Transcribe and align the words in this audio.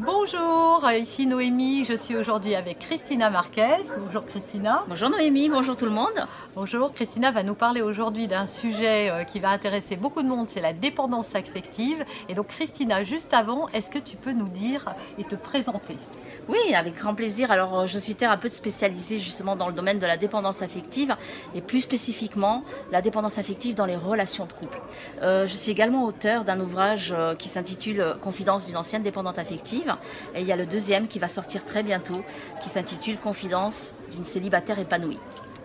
Bonjour, 0.00 0.90
ici 0.90 1.26
Noémie, 1.26 1.84
je 1.84 1.92
suis 1.92 2.16
aujourd'hui 2.16 2.54
avec 2.54 2.78
Christina 2.78 3.28
Marquez. 3.28 3.76
Bonjour 3.98 4.24
Christina. 4.24 4.84
Bonjour 4.88 5.10
Noémie, 5.10 5.50
bonjour 5.50 5.76
tout 5.76 5.84
le 5.84 5.90
monde. 5.90 6.26
Bonjour, 6.54 6.94
Christina 6.94 7.30
va 7.30 7.42
nous 7.42 7.54
parler 7.54 7.82
aujourd'hui 7.82 8.26
d'un 8.26 8.46
sujet 8.46 9.10
euh, 9.10 9.24
qui 9.24 9.38
va 9.38 9.50
intéresser 9.50 9.96
beaucoup 9.96 10.22
de 10.22 10.28
monde, 10.28 10.48
c'est 10.48 10.62
la 10.62 10.72
dépendance 10.72 11.34
affective. 11.34 12.06
Et 12.30 12.34
donc 12.34 12.46
Christina, 12.46 13.04
juste 13.04 13.34
avant, 13.34 13.68
est-ce 13.68 13.90
que 13.90 13.98
tu 13.98 14.16
peux 14.16 14.32
nous 14.32 14.48
dire 14.48 14.94
et 15.18 15.24
te 15.24 15.34
présenter? 15.34 15.98
Oui, 16.48 16.74
avec 16.74 16.96
grand 16.96 17.14
plaisir. 17.14 17.50
Alors, 17.50 17.80
euh, 17.80 17.86
je 17.86 17.98
suis 17.98 18.14
thérapeute 18.14 18.52
spécialisée 18.52 19.18
justement 19.18 19.54
dans 19.56 19.68
le 19.68 19.72
domaine 19.72 19.98
de 19.98 20.06
la 20.06 20.16
dépendance 20.16 20.60
affective 20.62 21.14
et 21.54 21.60
plus 21.60 21.82
spécifiquement 21.82 22.64
la 22.90 23.00
dépendance 23.00 23.38
affective 23.38 23.74
dans 23.74 23.86
les 23.86 23.96
relations 23.96 24.46
de 24.46 24.52
couple. 24.52 24.80
Euh, 25.22 25.46
je 25.46 25.54
suis 25.56 25.70
également 25.70 26.04
auteur 26.04 26.44
d'un 26.44 26.60
ouvrage 26.60 27.14
qui 27.38 27.48
s'intitule 27.48 28.16
Confidence 28.22 28.66
d'une 28.66 28.76
ancienne 28.76 29.02
dépendante 29.02 29.38
affective 29.38 29.94
et 30.34 30.40
il 30.40 30.46
y 30.46 30.52
a 30.52 30.56
le 30.56 30.66
deuxième 30.66 31.08
qui 31.08 31.18
va 31.18 31.28
sortir 31.28 31.64
très 31.64 31.82
bientôt 31.82 32.22
qui 32.62 32.70
s'intitule 32.70 33.18
Confidence 33.18 33.94
d'une 34.12 34.24
célibataire 34.24 34.78
épanouie. 34.78 35.18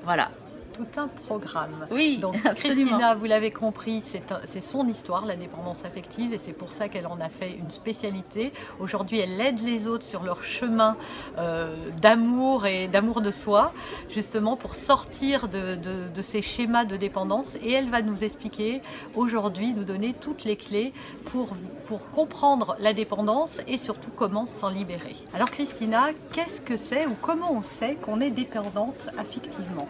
Voilà 0.03 0.30
tout 0.78 1.00
un 1.00 1.08
programme. 1.08 1.86
Oui, 1.89 2.17
donc 2.17 2.36
Christina, 2.56 3.16
vous 3.16 3.25
l'avez 3.25 3.50
compris, 3.50 4.03
c'est 4.44 4.61
son 4.61 4.88
histoire, 4.88 5.25
la 5.25 5.36
dépendance 5.36 5.83
affective, 5.83 6.33
et 6.33 6.38
c'est 6.38 6.53
pour 6.53 6.72
ça 6.72 6.88
qu'elle 6.88 7.08
en 7.08 7.20
a 7.20 7.30
fait 7.30 7.52
une 7.52 7.72
spécialité. 7.72 8.53
Aujourd'hui, 8.80 9.20
elle 9.20 9.42
aide 9.42 9.59
les 9.64 9.88
autres 9.88 10.05
sur 10.05 10.23
leur 10.23 10.44
chemin 10.44 10.95
euh, 11.39 11.75
d'amour 12.00 12.67
et 12.67 12.88
d'amour 12.88 13.22
de 13.22 13.31
soi, 13.31 13.73
justement 14.09 14.55
pour 14.55 14.75
sortir 14.75 15.48
de, 15.48 15.78
ces 16.22 16.42
schémas 16.44 16.86
de 16.86 16.95
dépendance. 16.95 17.55
Et 17.64 17.72
elle 17.72 17.89
va 17.89 18.03
nous 18.03 18.23
expliquer 18.23 18.81
aujourd'hui, 19.16 19.73
nous 19.73 19.83
donner 19.83 20.14
toutes 20.14 20.44
les 20.44 20.58
clés 20.58 20.94
pour, 21.25 21.50
pour 21.86 22.08
comprendre 22.11 22.75
la 22.80 22.94
dépendance 22.94 23.61
et 23.67 23.78
surtout 23.78 24.11
comment 24.16 24.45
s'en 24.45 24.70
libérer. 24.70 25.16
Alors 25.33 25.50
Christina, 25.50 26.09
qu'est-ce 26.33 26.61
que 26.61 26.78
c'est 26.78 27.08
ou 27.08 27.16
comment 27.20 27.52
on 27.52 27.64
sait 27.64 27.95
qu'on 27.95 28.22
est 28.22 28.30
dépendante 28.30 29.08
affectivement? 29.17 29.88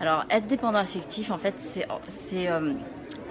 Alors, 0.00 0.24
être 0.30 0.46
dépendant 0.46 0.78
affectif, 0.78 1.32
en 1.32 1.38
fait, 1.38 1.54
c'est 1.58 2.48
euh, 2.48 2.72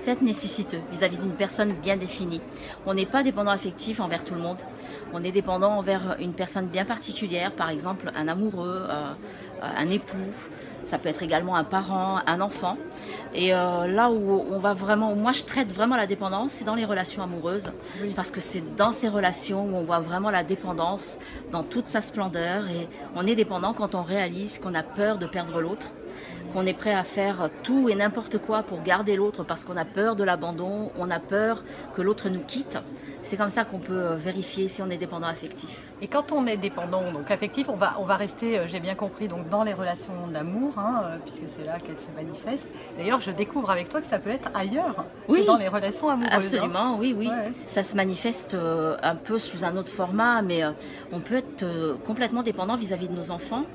être 0.05 0.21
nécessiteux 0.21 0.81
vis-à-vis 0.91 1.17
d'une 1.17 1.31
personne 1.31 1.73
bien 1.73 1.95
définie. 1.95 2.41
On 2.85 2.93
n'est 2.93 3.05
pas 3.05 3.23
dépendant 3.23 3.51
affectif 3.51 4.01
envers 4.01 4.23
tout 4.25 4.33
le 4.33 4.41
monde. 4.41 4.57
On 5.13 5.23
est 5.23 5.31
dépendant 5.31 5.71
envers 5.77 6.17
une 6.19 6.33
personne 6.33 6.67
bien 6.67 6.83
particulière, 6.83 7.53
par 7.53 7.69
exemple 7.69 8.11
un 8.15 8.27
amoureux, 8.27 8.85
euh, 8.89 9.13
un 9.61 9.89
époux. 9.89 10.17
Ça 10.83 10.97
peut 10.97 11.09
être 11.09 11.23
également 11.23 11.55
un 11.55 11.63
parent, 11.63 12.19
un 12.27 12.41
enfant. 12.41 12.77
Et 13.33 13.53
euh, 13.53 13.87
là 13.87 14.09
où 14.09 14.45
on 14.49 14.59
va 14.59 14.73
vraiment, 14.73 15.15
moi 15.15 15.31
je 15.31 15.43
traite 15.43 15.71
vraiment 15.71 15.95
la 15.95 16.07
dépendance, 16.07 16.51
c'est 16.51 16.65
dans 16.65 16.75
les 16.75 16.85
relations 16.85 17.23
amoureuses, 17.23 17.71
parce 18.15 18.31
que 18.31 18.39
c'est 18.39 18.75
dans 18.75 18.91
ces 18.91 19.09
relations 19.09 19.65
où 19.65 19.75
on 19.75 19.83
voit 19.83 19.99
vraiment 19.99 20.31
la 20.31 20.43
dépendance 20.43 21.17
dans 21.51 21.63
toute 21.63 21.87
sa 21.87 22.01
splendeur. 22.01 22.69
Et 22.69 22.87
on 23.15 23.25
est 23.25 23.35
dépendant 23.35 23.73
quand 23.73 23.95
on 23.95 24.03
réalise 24.03 24.59
qu'on 24.59 24.75
a 24.75 24.83
peur 24.83 25.17
de 25.17 25.25
perdre 25.25 25.61
l'autre 25.61 25.91
qu'on 26.47 26.65
est 26.65 26.73
prêt 26.73 26.93
à 26.93 27.03
faire 27.03 27.49
tout 27.63 27.89
et 27.89 27.95
n'importe 27.95 28.37
quoi 28.37 28.63
pour 28.63 28.81
garder 28.81 29.15
l'autre 29.15 29.43
parce 29.43 29.63
qu'on 29.63 29.77
a 29.77 29.85
peur 29.85 30.15
de 30.15 30.23
l'abandon, 30.23 30.91
on 30.97 31.09
a 31.09 31.19
peur 31.19 31.63
que 31.95 32.01
l'autre 32.01 32.29
nous 32.29 32.41
quitte. 32.41 32.77
C'est 33.23 33.35
comme 33.35 33.49
ça 33.49 33.65
qu'on 33.65 33.79
peut 33.79 33.93
euh, 33.93 34.15
vérifier 34.15 34.69
si 34.69 34.81
on 34.81 34.89
est 34.89 34.97
dépendant 34.97 35.27
affectif. 35.27 35.69
Et 36.01 36.07
quand 36.07 36.31
on 36.31 36.47
est 36.47 36.55
dépendant, 36.55 37.11
donc 37.11 37.29
affectif, 37.29 37.67
on 37.67 37.75
va, 37.75 37.95
on 37.99 38.05
va 38.05 38.15
rester, 38.15 38.57
euh, 38.57 38.67
j'ai 38.67 38.79
bien 38.79 38.95
compris, 38.95 39.27
donc 39.27 39.49
dans 39.49 39.63
les 39.63 39.73
relations 39.73 40.27
d'amour, 40.31 40.75
hein, 40.77 41.01
euh, 41.03 41.17
puisque 41.25 41.43
c'est 41.47 41.65
là 41.65 41.77
qu'elle 41.79 41.99
se 41.99 42.09
manifeste. 42.15 42.65
D'ailleurs, 42.97 43.19
je 43.19 43.31
découvre 43.31 43.69
avec 43.69 43.89
toi 43.89 43.99
que 43.99 44.07
ça 44.07 44.19
peut 44.19 44.29
être 44.29 44.49
ailleurs 44.53 45.03
oui, 45.27 45.41
que 45.41 45.47
dans 45.47 45.57
les 45.57 45.67
relations 45.67 46.07
amoureuses. 46.07 46.31
Hein. 46.31 46.37
Absolument, 46.37 46.97
oui, 46.97 47.13
oui. 47.17 47.29
Ça 47.65 47.83
se 47.83 47.95
manifeste 47.95 48.55
un 48.55 49.15
peu 49.15 49.39
sous 49.39 49.65
un 49.65 49.75
autre 49.75 49.91
format, 49.91 50.41
mais 50.41 50.61
on 51.11 51.19
peut 51.19 51.35
être 51.35 51.97
complètement 52.05 52.43
dépendant 52.43 52.77
vis-à-vis 52.77 53.09
de 53.09 53.15
nos 53.15 53.31
enfants 53.31 53.65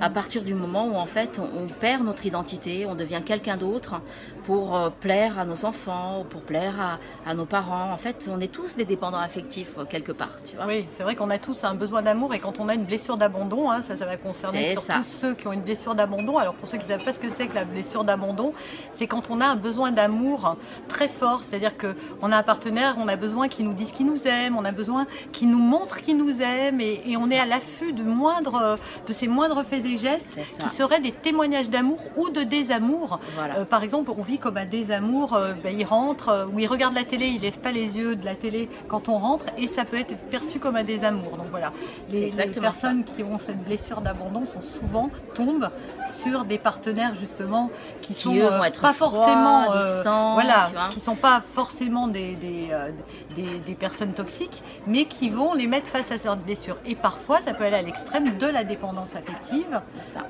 à 0.00 0.08
partir 0.08 0.42
du 0.42 0.54
moment 0.54 0.86
où 0.86 0.96
en 0.96 1.06
fait 1.06 1.38
on 1.38 1.66
perd 1.66 2.04
notre 2.04 2.21
identité, 2.24 2.86
on 2.86 2.94
devient 2.94 3.22
quelqu'un 3.24 3.56
d'autre 3.56 4.00
pour 4.44 4.78
plaire 5.00 5.38
à 5.38 5.44
nos 5.44 5.64
enfants 5.64 6.20
ou 6.20 6.24
pour 6.24 6.42
plaire 6.42 6.74
à, 6.80 7.30
à 7.30 7.34
nos 7.34 7.44
parents. 7.44 7.92
En 7.92 7.98
fait, 7.98 8.28
on 8.32 8.40
est 8.40 8.52
tous 8.52 8.76
des 8.76 8.84
dépendants 8.84 9.18
affectif 9.18 9.74
euh, 9.78 9.84
quelque 9.84 10.12
part. 10.12 10.42
Tu 10.44 10.56
vois 10.56 10.66
oui, 10.66 10.86
c'est 10.92 11.02
vrai 11.02 11.16
qu'on 11.16 11.30
a 11.30 11.38
tous 11.38 11.64
un 11.64 11.74
besoin 11.74 12.02
d'amour 12.02 12.34
et 12.34 12.38
quand 12.38 12.60
on 12.60 12.68
a 12.68 12.74
une 12.74 12.84
blessure 12.84 13.16
d'abandon, 13.16 13.70
hein, 13.70 13.82
ça, 13.82 13.96
ça 13.96 14.06
va 14.06 14.16
concerner 14.16 14.72
surtout 14.72 15.02
ceux 15.02 15.34
qui 15.34 15.46
ont 15.46 15.52
une 15.52 15.62
blessure 15.62 15.94
d'abandon. 15.94 16.38
Alors 16.38 16.54
pour 16.54 16.68
ceux 16.68 16.78
qui 16.78 16.84
ne 16.84 16.90
savent 16.90 17.04
pas 17.04 17.12
ce 17.12 17.18
que 17.18 17.30
c'est 17.30 17.46
que 17.46 17.54
la 17.54 17.64
blessure 17.64 18.04
d'abandon, 18.04 18.52
c'est 18.94 19.06
quand 19.06 19.30
on 19.30 19.40
a 19.40 19.46
un 19.46 19.56
besoin 19.56 19.92
d'amour 19.92 20.56
très 20.88 21.08
fort, 21.08 21.42
c'est-à-dire 21.42 21.72
qu'on 21.76 22.32
a 22.32 22.36
un 22.36 22.42
partenaire, 22.42 22.96
on 22.98 23.08
a 23.08 23.16
besoin 23.16 23.48
qu'il 23.48 23.66
nous 23.66 23.74
dise 23.74 23.92
qu'il 23.92 24.06
nous 24.06 24.26
aime, 24.26 24.56
on 24.56 24.64
a 24.64 24.72
besoin 24.72 25.06
qu'il 25.32 25.50
nous 25.50 25.58
montre 25.58 26.00
qu'il 26.00 26.16
nous 26.16 26.40
aime 26.42 26.80
et, 26.80 27.16
on 27.16 27.30
est 27.30 27.38
à 27.38 27.46
l'affût 27.46 27.92
de, 27.92 28.02
moindre, 28.02 28.78
de 29.06 29.12
ces 29.12 29.28
moindres 29.28 29.64
faits 29.64 29.84
et 29.84 29.98
gestes 29.98 30.38
qui 30.58 30.68
seraient 30.74 31.00
des 31.00 31.12
témoignages 31.12 31.68
d'amour 31.68 32.00
ou 32.16 32.30
de 32.30 32.42
désamour. 32.42 33.20
Euh, 33.38 33.64
par 33.64 33.82
exemple, 33.82 34.12
on 34.16 34.22
vit 34.22 34.38
comme 34.38 34.56
un 34.56 34.66
désamour, 34.66 35.34
euh, 35.34 35.52
ben, 35.62 35.78
il 35.78 35.84
rentre 35.84 36.48
ou 36.52 36.58
il 36.58 36.66
regarde 36.66 36.94
la 36.94 37.04
télé, 37.04 37.26
il 37.26 37.42
lève 37.42 37.58
pas 37.58 37.72
les 37.72 37.96
yeux 37.96 38.16
de 38.16 38.24
la 38.24 38.34
télé 38.34 38.68
quand 38.88 39.08
on 39.08 39.18
rentre 39.18 39.46
et 39.58 39.66
ça 39.66 39.84
peut 39.84 39.98
être 39.98 40.16
perçu 40.30 40.58
comme 40.58 40.76
un 40.76 40.84
désamour. 40.84 41.36
Donc 41.36 41.46
voilà, 41.50 41.72
les, 42.10 42.30
personnes 42.60 43.04
qui 43.04 43.22
ont 43.22 43.38
cette 43.38 43.62
blessure 43.64 44.00
d'abandon 44.00 44.44
sont 44.44 44.62
souvent 44.62 45.10
tombent 45.34 45.70
sur 46.06 46.44
des 46.44 46.58
partenaires 46.58 47.14
justement 47.20 47.70
qui, 48.00 48.14
sont 48.14 48.34
euh, 48.36 48.60
pas 48.80 48.92
forcément 48.92 49.72
euh, 49.72 49.78
distants, 49.78 50.34
voilà, 50.34 50.70
qui 50.90 51.00
sont 51.00 51.16
pas 51.16 51.42
forcément 51.54 52.08
des 52.08 52.36
euh, 52.70 52.90
des, 53.34 53.58
des, 53.66 53.74
personnes 53.74 54.12
toxiques, 54.12 54.62
mais 54.86 55.04
qui 55.06 55.30
vont 55.30 55.54
les 55.54 55.66
mettre 55.66 55.88
face 55.88 56.10
à 56.10 56.18
cette 56.18 56.44
blessure. 56.44 56.76
Et 56.86 56.94
parfois, 56.94 57.40
ça 57.40 57.54
peut 57.54 57.64
aller 57.64 57.76
à 57.76 57.82
l'extrême 57.82 58.36
de 58.38 58.46
la 58.46 58.64
dépendance 58.64 59.14
affective, 59.16 59.80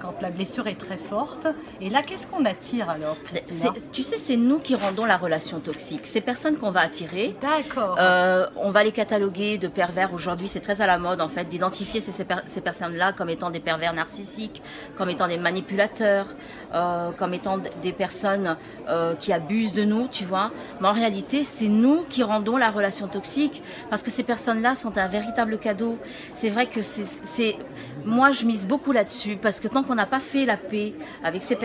quand 0.01 0.21
la 0.21 0.31
blessure 0.31 0.67
est 0.67 0.79
très 0.79 0.97
forte. 0.97 1.47
Et 1.81 1.91
là, 1.91 2.03
qu'est-ce 2.03 2.27
qu'on 2.27 2.45
attire 2.45 2.89
alors 2.89 3.17
Tu 3.93 4.03
sais, 4.03 4.19
c'est 4.19 4.37
nous 4.37 4.59
qui 4.59 4.75
rendons 4.75 5.05
la 5.05 5.17
relation 5.17 5.61
toxique. 5.61 6.07
Ces 6.07 6.21
personnes 6.21 6.57
qu'on 6.57 6.71
va 6.71 6.81
attirer, 6.81 7.37
d'accord. 7.41 7.99
on 8.57 8.71
va 8.71 8.85
les 8.85 8.93
cataloguer 8.93 9.59
de 9.59 9.69
pervers. 9.69 10.13
Aujourd'hui, 10.15 10.49
c'est 10.49 10.61
très 10.61 10.81
à 10.81 10.87
la 10.87 10.99
mode 10.99 11.21
en 11.21 11.29
fait 11.29 11.49
d'identifier 11.49 12.01
ces, 12.01 12.13
ces, 12.13 12.61
personnes-là 12.61 13.13
comme 13.13 13.29
étant 13.29 13.51
des 13.51 13.61
pervers 13.61 13.93
narcissiques, 13.93 14.63
comme 14.97 15.09
étant 15.09 15.29
des 15.29 15.39
manipulateurs, 15.39 16.27
euh, 16.75 17.11
comme 17.13 17.35
étant 17.35 17.59
des 17.83 17.93
personnes 17.93 18.57
euh, 18.89 19.15
qui 19.15 19.33
abusent 19.33 19.75
de 19.75 19.85
nous, 19.85 20.09
tu 20.09 20.25
vois. 20.25 20.51
Mais 20.81 20.89
en 20.89 20.93
réalité, 20.93 21.45
c'est 21.45 21.69
nous 21.69 22.05
qui 22.09 22.23
rendons 22.23 22.57
la 22.57 22.71
relation 22.71 23.09
toxique 23.09 23.63
parce 23.91 24.03
que 24.03 24.11
ces 24.11 24.23
personnes-là 24.23 24.75
sont 24.75 24.97
un 24.99 25.09
véritable 25.09 25.59
cadeau. 25.59 25.99
C'est 26.35 26.51
vrai 26.51 26.67
que 26.67 26.81
c'est, 26.83 27.57
moi, 28.05 28.31
je 28.31 28.45
mise 28.45 28.67
beaucoup 28.67 28.93
là-dessus 28.93 29.37
parce 29.37 29.61
que 29.61 29.69
tant 29.69 29.83
qu'on 29.83 29.95
n'a 29.95 30.07
pas 30.07 30.21
fait 30.21 30.47
la 30.47 30.57
paix 30.57 30.95
avec 31.25 31.43
ces 31.43 31.57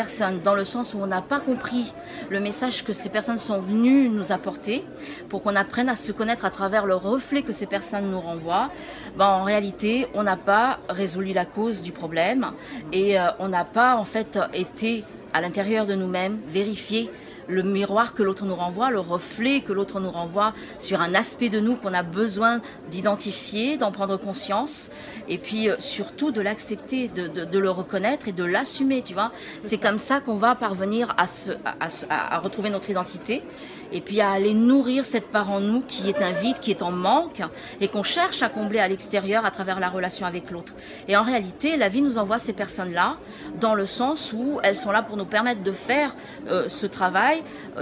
dans 0.43 0.53
le 0.53 0.63
sens 0.63 0.93
où 0.93 0.99
on 1.01 1.07
n'a 1.07 1.23
pas 1.23 1.39
compris 1.39 1.91
le 2.29 2.39
message 2.39 2.83
que 2.83 2.93
ces 2.93 3.09
personnes 3.09 3.39
sont 3.39 3.59
venues 3.59 4.09
nous 4.09 4.31
apporter, 4.31 4.83
pour 5.27 5.41
qu'on 5.41 5.55
apprenne 5.55 5.89
à 5.89 5.95
se 5.95 6.11
connaître 6.11 6.45
à 6.45 6.51
travers 6.51 6.85
le 6.85 6.93
reflet 6.93 7.41
que 7.41 7.51
ces 7.51 7.65
personnes 7.65 8.11
nous 8.11 8.19
renvoient, 8.19 8.69
ben, 9.17 9.25
en 9.25 9.43
réalité, 9.43 10.07
on 10.13 10.21
n'a 10.21 10.37
pas 10.37 10.79
résolu 10.87 11.33
la 11.33 11.45
cause 11.45 11.81
du 11.81 11.91
problème 11.91 12.51
et 12.93 13.19
euh, 13.19 13.29
on 13.39 13.47
n'a 13.47 13.65
pas 13.65 13.95
en 13.95 14.05
fait 14.05 14.37
été 14.53 15.03
à 15.33 15.41
l'intérieur 15.41 15.87
de 15.87 15.95
nous-mêmes 15.95 16.39
vérifier 16.47 17.09
le 17.47 17.63
miroir 17.63 18.13
que 18.13 18.23
l'autre 18.23 18.45
nous 18.45 18.55
renvoie, 18.55 18.91
le 18.91 18.99
reflet 18.99 19.61
que 19.61 19.73
l'autre 19.73 19.99
nous 19.99 20.11
renvoie 20.11 20.53
sur 20.79 21.01
un 21.01 21.13
aspect 21.13 21.49
de 21.49 21.59
nous 21.59 21.75
qu'on 21.75 21.93
a 21.93 22.03
besoin 22.03 22.59
d'identifier, 22.91 23.77
d'en 23.77 23.91
prendre 23.91 24.17
conscience, 24.17 24.91
et 25.27 25.37
puis 25.37 25.69
euh, 25.69 25.75
surtout 25.79 26.31
de 26.31 26.41
l'accepter, 26.41 27.07
de, 27.07 27.57
le 27.57 27.69
reconnaître 27.69 28.27
et 28.27 28.31
de 28.31 28.43
l'assumer, 28.43 29.01
tu 29.01 29.13
vois. 29.13 29.31
C'est 29.61 29.77
comme 29.77 29.99
ça 29.99 30.19
qu'on 30.19 30.35
va 30.35 30.55
parvenir 30.55 31.15
à, 31.17 32.39
retrouver 32.39 32.69
notre 32.69 32.89
identité 32.89 33.43
et 33.91 34.01
puis 34.01 34.21
à 34.21 34.31
aller 34.31 34.53
nourrir 34.53 35.05
cette 35.05 35.31
part 35.31 35.49
en 35.49 35.59
nous 35.59 35.81
qui 35.81 36.09
est 36.09 36.21
un 36.21 36.33
vide, 36.33 36.59
qui 36.59 36.71
est 36.71 36.81
en 36.81 36.91
manque 36.91 37.41
et 37.79 37.87
qu'on 37.87 38.03
cherche 38.03 38.43
à 38.43 38.49
combler 38.49 38.79
à 38.79 38.87
l'extérieur 38.87 39.45
à 39.45 39.51
travers 39.51 39.79
la 39.79 39.89
relation 39.89 40.25
avec 40.25 40.51
l'autre. 40.51 40.73
Et 41.07 41.15
en 41.15 41.23
réalité, 41.23 41.77
la 41.77 41.89
vie 41.89 42.01
nous 42.01 42.17
envoie 42.17 42.39
ces 42.39 42.53
personnes-là 42.53 43.17
dans 43.59 43.75
le 43.75 43.85
sens 43.85 44.33
où 44.33 44.59
elles 44.63 44.75
sont 44.75 44.91
là 44.91 45.01
pour 45.01 45.17
nous 45.17 45.25
permettre 45.25 45.63
de 45.63 45.71
faire 45.71 46.15
euh, 46.47 46.67
ce 46.67 46.85
travail, 46.85 47.36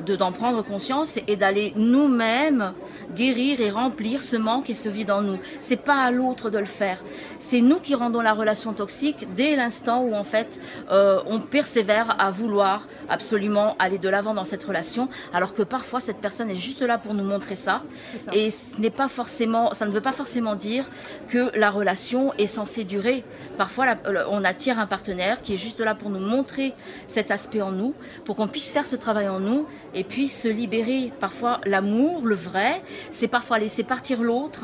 de 0.05 0.15
d'en 0.15 0.31
prendre 0.31 0.63
conscience 0.63 1.17
et 1.27 1.35
d'aller 1.35 1.73
nous-mêmes 1.75 2.73
guérir 3.15 3.61
et 3.61 3.69
remplir 3.69 4.21
ce 4.21 4.35
manque 4.35 4.69
et 4.69 4.73
ce 4.73 4.89
vide 4.89 5.11
en 5.11 5.21
nous. 5.21 5.39
C'est 5.59 5.77
pas 5.77 6.03
à 6.03 6.11
l'autre 6.11 6.49
de 6.49 6.57
le 6.57 6.65
faire. 6.65 7.03
C'est 7.39 7.61
nous 7.61 7.79
qui 7.79 7.95
rendons 7.95 8.21
la 8.21 8.33
relation 8.33 8.73
toxique 8.73 9.27
dès 9.35 9.55
l'instant 9.55 10.01
où 10.01 10.15
en 10.15 10.23
fait 10.23 10.59
euh, 10.91 11.21
on 11.27 11.39
persévère 11.39 12.15
à 12.19 12.31
vouloir 12.31 12.87
absolument 13.09 13.75
aller 13.79 13.97
de 13.97 14.09
l'avant 14.09 14.33
dans 14.33 14.45
cette 14.45 14.63
relation, 14.63 15.09
alors 15.33 15.53
que 15.53 15.61
parfois 15.61 15.99
cette 15.99 16.17
personne 16.17 16.49
est 16.49 16.55
juste 16.55 16.81
là 16.81 16.97
pour 16.97 17.13
nous 17.13 17.23
montrer 17.23 17.55
ça. 17.55 17.83
Et 18.31 18.49
ce 18.51 18.79
n'est 18.79 18.89
pas 18.89 19.07
forcément, 19.07 19.73
ça 19.73 19.85
ne 19.85 19.91
veut 19.91 20.01
pas 20.01 20.11
forcément 20.11 20.55
dire 20.55 20.89
que 21.29 21.51
la 21.57 21.69
relation 21.69 22.33
est 22.37 22.47
censée 22.47 22.83
durer. 22.83 23.23
Parfois, 23.57 23.85
on 24.29 24.43
attire 24.43 24.79
un 24.79 24.87
partenaire 24.87 25.41
qui 25.41 25.53
est 25.53 25.57
juste 25.57 25.79
là 25.79 25.95
pour 25.95 26.09
nous 26.09 26.19
montrer 26.19 26.73
cet 27.07 27.31
aspect 27.31 27.61
en 27.61 27.71
nous, 27.71 27.93
pour 28.25 28.35
qu'on 28.35 28.47
puisse 28.47 28.71
faire 28.71 28.85
ce 28.85 28.95
travail 28.95 29.27
en 29.27 29.39
nous 29.39 29.44
et 29.93 30.03
puis 30.03 30.27
se 30.27 30.47
libérer. 30.47 31.11
Parfois, 31.19 31.61
l'amour, 31.65 32.25
le 32.25 32.35
vrai, 32.35 32.81
c'est 33.11 33.27
parfois 33.27 33.59
laisser 33.59 33.83
partir 33.83 34.21
l'autre, 34.21 34.63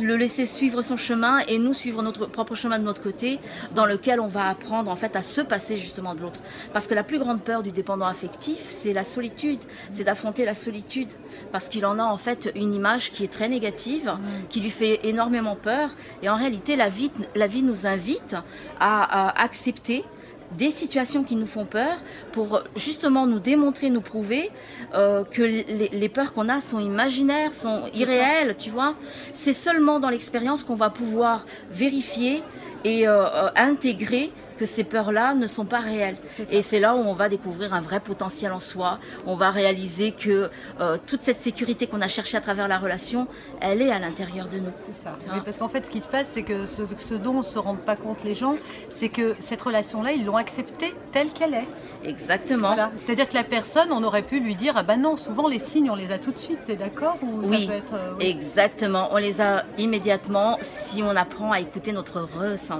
le 0.00 0.16
laisser 0.16 0.46
suivre 0.46 0.82
son 0.82 0.96
chemin 0.96 1.40
et 1.48 1.58
nous 1.58 1.74
suivre 1.74 2.02
notre 2.02 2.26
propre 2.26 2.54
chemin 2.54 2.78
de 2.78 2.84
notre 2.84 3.02
côté, 3.02 3.38
dans 3.74 3.86
lequel 3.86 4.20
on 4.20 4.28
va 4.28 4.48
apprendre 4.48 4.90
en 4.90 4.96
fait 4.96 5.16
à 5.16 5.22
se 5.22 5.40
passer 5.40 5.76
justement 5.76 6.14
de 6.14 6.20
l'autre. 6.20 6.40
Parce 6.72 6.86
que 6.86 6.94
la 6.94 7.02
plus 7.02 7.18
grande 7.18 7.42
peur 7.42 7.62
du 7.62 7.72
dépendant 7.72 8.06
affectif, 8.06 8.66
c'est 8.68 8.92
la 8.92 9.04
solitude, 9.04 9.60
c'est 9.90 10.04
d'affronter 10.04 10.44
la 10.44 10.54
solitude, 10.54 11.12
parce 11.52 11.68
qu'il 11.68 11.86
en 11.86 11.98
a 11.98 12.04
en 12.04 12.18
fait 12.18 12.52
une 12.54 12.72
image 12.72 13.10
qui 13.10 13.24
est 13.24 13.32
très 13.32 13.48
négative, 13.48 14.16
qui 14.48 14.60
lui 14.60 14.70
fait 14.70 15.00
énormément 15.04 15.56
peur, 15.56 15.90
et 16.22 16.28
en 16.28 16.36
réalité 16.36 16.76
la 16.76 16.88
vie, 16.88 17.10
la 17.34 17.46
vie 17.46 17.62
nous 17.62 17.86
invite 17.86 18.36
à 18.80 19.42
accepter 19.42 20.04
des 20.52 20.70
situations 20.70 21.24
qui 21.24 21.36
nous 21.36 21.46
font 21.46 21.64
peur 21.64 21.96
pour 22.32 22.62
justement 22.76 23.26
nous 23.26 23.38
démontrer, 23.38 23.90
nous 23.90 24.00
prouver 24.00 24.50
euh, 24.94 25.24
que 25.24 25.42
les, 25.42 26.08
peurs 26.08 26.32
qu'on 26.32 26.48
a 26.48 26.60
sont 26.60 26.80
imaginaires, 26.80 27.54
sont 27.54 27.82
irréelles, 27.94 28.56
tu 28.56 28.70
vois. 28.70 28.94
C'est 29.32 29.52
seulement 29.52 30.00
dans 30.00 30.10
l'expérience 30.10 30.62
qu'on 30.62 30.76
va 30.76 30.90
pouvoir 30.90 31.46
vérifier 31.70 32.42
et 32.84 33.08
euh, 33.08 33.26
euh, 33.26 33.48
intégrer 33.56 34.30
que 34.58 34.66
ces 34.66 34.84
peurs-là 34.84 35.34
ne 35.34 35.46
sont 35.46 35.64
pas 35.64 35.80
réelles. 35.80 36.16
Et 36.50 36.62
c'est 36.62 36.80
là 36.80 36.94
où 36.94 36.98
on 36.98 37.14
va 37.14 37.28
découvrir 37.28 37.74
un 37.74 37.80
vrai 37.80 38.00
potentiel 38.00 38.52
en 38.52 38.60
soi. 38.60 38.98
On 39.26 39.34
va 39.34 39.50
réaliser 39.50 40.12
que 40.12 40.48
euh, 40.80 40.96
toute 41.06 41.22
cette 41.22 41.40
sécurité 41.40 41.86
qu'on 41.86 42.00
a 42.00 42.08
cherchée 42.08 42.36
à 42.36 42.40
travers 42.40 42.68
la 42.68 42.78
relation, 42.78 43.26
elle 43.60 43.82
est 43.82 43.90
à 43.90 43.98
l'intérieur 43.98 44.48
de 44.48 44.58
nous. 44.58 44.72
C'est 44.92 45.04
ça. 45.04 45.16
parce 45.44 45.56
qu'en 45.56 45.68
fait, 45.68 45.86
ce 45.86 45.90
qui 45.90 46.00
se 46.00 46.08
passe, 46.08 46.28
c'est 46.30 46.42
que 46.42 46.66
ce, 46.66 47.14
dont 47.14 47.34
on 47.34 47.38
ne 47.38 47.42
se 47.42 47.58
rend 47.58 47.74
pas 47.74 47.96
compte 47.96 48.22
les 48.24 48.34
gens, 48.34 48.56
c'est 48.94 49.08
que 49.08 49.34
cette 49.40 49.62
relation-là, 49.62 50.12
ils 50.12 50.24
l'ont 50.24 50.36
acceptée 50.36 50.94
telle 51.12 51.30
qu'elle 51.30 51.54
est. 51.54 51.68
Exactement. 52.04 52.76
C'est-à-dire 52.96 53.28
que 53.28 53.34
la 53.34 53.44
personne, 53.44 53.88
on 53.90 54.02
aurait 54.04 54.22
pu 54.22 54.38
lui 54.38 54.54
dire, 54.54 54.74
ah 54.76 54.82
ben 54.82 55.00
non, 55.00 55.16
souvent 55.16 55.48
les 55.48 55.58
signes, 55.58 55.90
on 55.90 55.94
les 55.94 56.12
a 56.12 56.18
tout 56.18 56.32
de 56.32 56.38
suite, 56.38 56.60
t'es 56.66 56.76
d'accord 56.76 57.16
oui, 57.22 57.68
euh, 57.70 58.12
oui, 58.18 58.26
exactement. 58.26 59.08
On 59.12 59.16
les 59.16 59.40
a 59.40 59.64
immédiatement 59.78 60.58
si 60.60 61.02
on 61.02 61.16
apprend 61.16 61.52
à 61.52 61.60
écouter 61.60 61.92
notre 61.92 62.20
ressenti. 62.20 62.73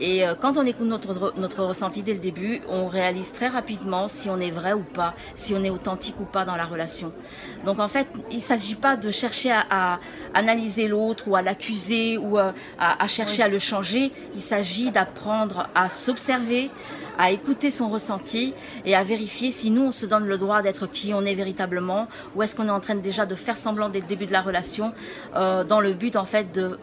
Et 0.00 0.26
euh, 0.26 0.34
quand 0.40 0.56
on 0.56 0.64
écoute 0.64 0.86
notre, 0.86 1.64
ressenti 1.64 2.02
dès 2.02 2.12
le 2.12 2.18
début, 2.18 2.60
on 2.68 2.86
réalise 2.86 3.32
très 3.32 3.48
rapidement 3.48 4.08
si 4.08 4.28
on 4.30 4.38
est 4.38 4.50
vrai 4.50 4.72
ou 4.72 4.82
pas, 4.82 5.14
si 5.34 5.54
on 5.54 5.64
est 5.64 5.70
authentique 5.70 6.20
ou 6.20 6.24
pas 6.24 6.44
dans 6.44 6.56
la 6.56 6.66
relation. 6.66 7.12
Donc 7.64 7.80
en 7.80 7.88
fait, 7.88 8.06
il 8.30 8.36
ne 8.36 8.42
s'agit 8.42 8.76
pas 8.76 8.96
de 8.96 9.10
chercher 9.10 9.52
à, 9.70 9.98
analyser 10.34 10.88
l'autre 10.88 11.26
ou 11.28 11.36
à 11.36 11.42
l'accuser 11.42 12.16
ou 12.18 12.38
euh, 12.38 12.52
à, 12.78 13.08
chercher 13.08 13.42
à 13.42 13.48
le 13.48 13.58
changer. 13.58 14.12
Il 14.34 14.42
s'agit 14.42 14.90
d'apprendre 14.90 15.68
à 15.74 15.88
s'observer, 15.88 16.70
à 17.18 17.32
écouter 17.32 17.70
son 17.72 17.88
ressenti 17.88 18.54
et 18.84 18.94
à 18.94 19.02
vérifier 19.02 19.50
si 19.50 19.70
nous, 19.70 19.82
on 19.82 19.92
se 19.92 20.06
donne 20.06 20.26
le 20.26 20.38
droit 20.38 20.62
d'être 20.62 20.86
qui 20.86 21.12
on 21.12 21.24
est 21.24 21.34
véritablement 21.34 22.06
ou 22.36 22.42
est-ce 22.42 22.54
qu'on 22.54 22.68
est 22.68 22.70
en 22.70 22.80
train 22.80 22.94
déjà 22.94 23.26
de 23.26 23.34
faire 23.34 23.58
semblant 23.58 23.88
dès 23.88 24.00
le 24.00 24.06
début 24.06 24.26
de 24.26 24.32
la 24.32 24.42
relation 24.42 24.92
euh, 25.34 25.64
dans 25.64 25.80
le 25.80 25.92
but 25.92 26.14
en 26.14 26.24
fait 26.24 26.52
de 26.52 26.78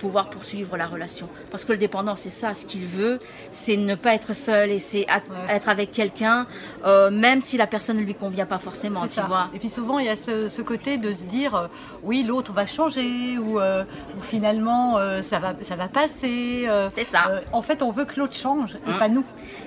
pouvoir 0.00 0.30
poursuivre 0.30 0.76
la 0.76 0.86
relation. 0.86 1.28
Parce 1.50 1.64
que 1.64 1.72
le 1.72 1.78
dépendant, 1.78 2.16
c'est 2.16 2.30
ça, 2.30 2.54
ce 2.54 2.64
qu'il 2.64 2.86
veut, 2.86 3.18
c'est 3.50 3.76
ne 3.76 3.94
pas 3.94 4.14
être 4.14 4.34
seul 4.34 4.70
et 4.70 4.80
c'est 4.80 5.06
être 5.48 5.68
avec 5.68 5.92
quelqu'un, 5.92 6.46
euh, 6.84 7.10
même 7.10 7.40
si 7.40 7.56
la 7.58 7.66
personne 7.66 7.98
ne 7.98 8.02
lui 8.02 8.14
convient 8.14 8.46
pas 8.46 8.58
forcément, 8.58 9.06
tu 9.06 9.20
vois. 9.20 9.50
Et 9.54 9.58
puis 9.58 9.68
souvent, 9.68 9.98
il 9.98 10.06
y 10.06 10.08
a 10.08 10.16
ce, 10.16 10.62
côté 10.62 10.96
de 10.98 11.12
se 11.12 11.24
dire, 11.24 11.54
euh, 11.54 11.66
oui, 12.02 12.22
l'autre 12.22 12.52
va 12.52 12.66
changer, 12.66 13.38
ou, 13.38 13.60
euh, 13.60 13.84
finalement, 14.22 14.98
ça, 15.22 15.38
va, 15.38 15.54
ça 15.62 15.76
va 15.76 15.88
passer. 15.88 16.66
c'est 16.96 17.04
ça. 17.04 17.42
en 17.52 17.62
fait, 17.62 17.82
on 17.82 17.90
veut 17.90 18.06
que 18.06 18.18
l'autre 18.18 18.36
change, 18.36 18.76
et 18.86 18.90
mmh. 18.90 18.98
pas 18.98 19.08
nous. 19.08 19.24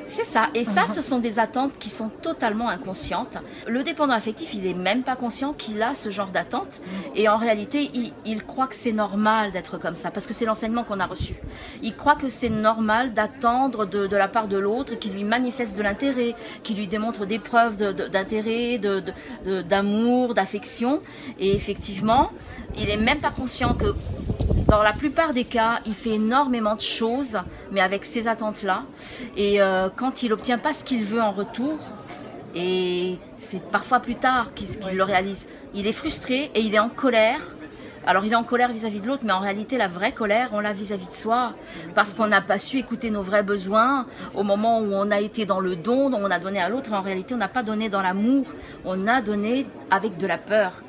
C'est 0.07 0.24
ça. 0.24 0.50
Et 0.53 0.63
ça, 0.63 0.88
ce 0.95 1.01
sont 1.01 1.19
des 1.19 1.39
attentes 1.39 1.77
qui 1.80 1.89
sont 1.89 2.09
totalement 2.09 2.69
inconscientes. 2.69 3.38
Le 3.68 3.83
dépendant 3.83 4.13
affectif, 4.13 4.53
il 4.53 4.63
n'est 4.63 4.74
même 4.74 5.03
pas 5.03 5.15
conscient 5.15 5.53
qu'il 5.53 5.81
a 5.81 5.95
ce 5.95 6.09
genre 6.09 6.30
d'attente. 6.30 6.81
Mmh. 6.81 6.97
Et 7.15 7.30
en 7.30 7.38
réalité, 7.38 7.91
il, 8.25 8.44
croit 8.44 8.68
que 8.68 8.75
c'est 8.75 8.91
normal 8.91 9.51
d'être 9.51 9.77
comme 9.77 9.95
ça 9.95 10.12
parce 10.12 10.22
que 10.27 10.33
c'est 10.33 10.45
l'enseignement 10.45 10.83
qu'on 10.83 10.99
a 10.99 11.05
reçu. 11.05 11.35
Il 11.81 11.95
croit 11.95 12.15
que 12.15 12.29
c'est 12.29 12.49
normal 12.49 13.13
d'attendre 13.13 13.85
de, 13.85 14.15
la 14.15 14.27
part 14.27 14.47
de 14.47 14.57
l'autre 14.57 14.95
qu'il 14.95 15.13
lui 15.13 15.23
manifeste 15.23 15.77
de 15.77 15.83
l'intérêt, 15.83 16.35
qu'il 16.63 16.77
lui 16.77 16.87
démontre 16.87 17.25
des 17.25 17.39
preuves 17.39 17.77
d'intérêt, 17.77 18.79
d'amour, 19.67 20.33
d'affection. 20.33 21.01
Et 21.39 21.55
effectivement, 21.55 22.31
il 22.77 22.87
n'est 22.87 22.97
même 22.97 23.19
pas 23.19 23.31
conscient 23.31 23.73
que 23.73 23.93
dans 24.67 24.81
la 24.81 24.93
plupart 24.93 25.33
des 25.33 25.43
cas, 25.43 25.79
il 25.85 25.93
fait 25.93 26.11
énormément 26.11 26.75
de 26.75 26.81
choses, 26.81 27.37
mais 27.71 27.81
avec 27.81 28.05
ces 28.05 28.27
attentes-là. 28.27 28.83
Et 29.37 29.61
euh, 29.61 29.89
quand 29.95 30.23
il 30.23 30.29
n'obtient 30.29 30.57
pas 30.57 30.73
ce 30.73 30.83
qu'il 30.83 31.03
veut 31.03 31.21
en 31.21 31.31
retour, 31.31 31.77
et 32.55 33.17
c'est 33.35 33.61
parfois 33.69 33.99
plus 33.99 34.15
tard 34.15 34.53
qu'il 34.53 34.67
le 34.93 35.03
réalise, 35.03 35.47
il 35.73 35.87
est 35.87 35.93
frustré 35.93 36.51
et 36.55 36.61
il 36.61 36.73
est 36.73 36.79
en 36.79 36.89
colère 36.89 37.55
alors 38.05 38.25
il 38.25 38.33
est 38.33 38.35
en 38.35 38.44
colère 38.44 38.71
vis-à-vis 38.71 39.01
de 39.01 39.07
l'autre, 39.07 39.23
mais 39.25 39.31
en 39.31 39.39
réalité 39.39 39.77
la 39.77 39.88
vraie 39.88 40.11
colère, 40.11 40.50
on 40.53 40.59
l'a 40.59 40.73
vis-à-vis 40.73 41.07
de 41.07 41.13
soi, 41.13 41.53
parce 41.95 42.13
qu'on 42.13 42.27
n'a 42.27 42.41
pas 42.41 42.57
su 42.57 42.77
écouter 42.77 43.11
nos 43.11 43.21
vrais 43.21 43.44
besoins 43.44 44.05
au 44.33 44.44
moment 44.44 44.79
où 44.79 44.94
on 44.94 45.09
a 45.11 45.19
été 45.19 45.45
dans 45.45 45.59
le 45.59 45.75
don, 45.75 46.11
on 46.13 46.31
a 46.31 46.39
donné 46.39 46.59
à 46.59 46.69
l'autre, 46.69 46.94
en 46.94 47.01
réalité 47.01 47.33
on 47.33 47.38
n'a 47.38 47.47
pas 47.47 47.63
donné 47.63 47.89
dans 47.89 48.01
l'amour, 48.01 48.45
on 48.85 49.07
a 49.07 49.21
donné 49.21 49.67
avec 49.89 50.17
de 50.17 50.27
la 50.27 50.38
peur. 50.38 50.83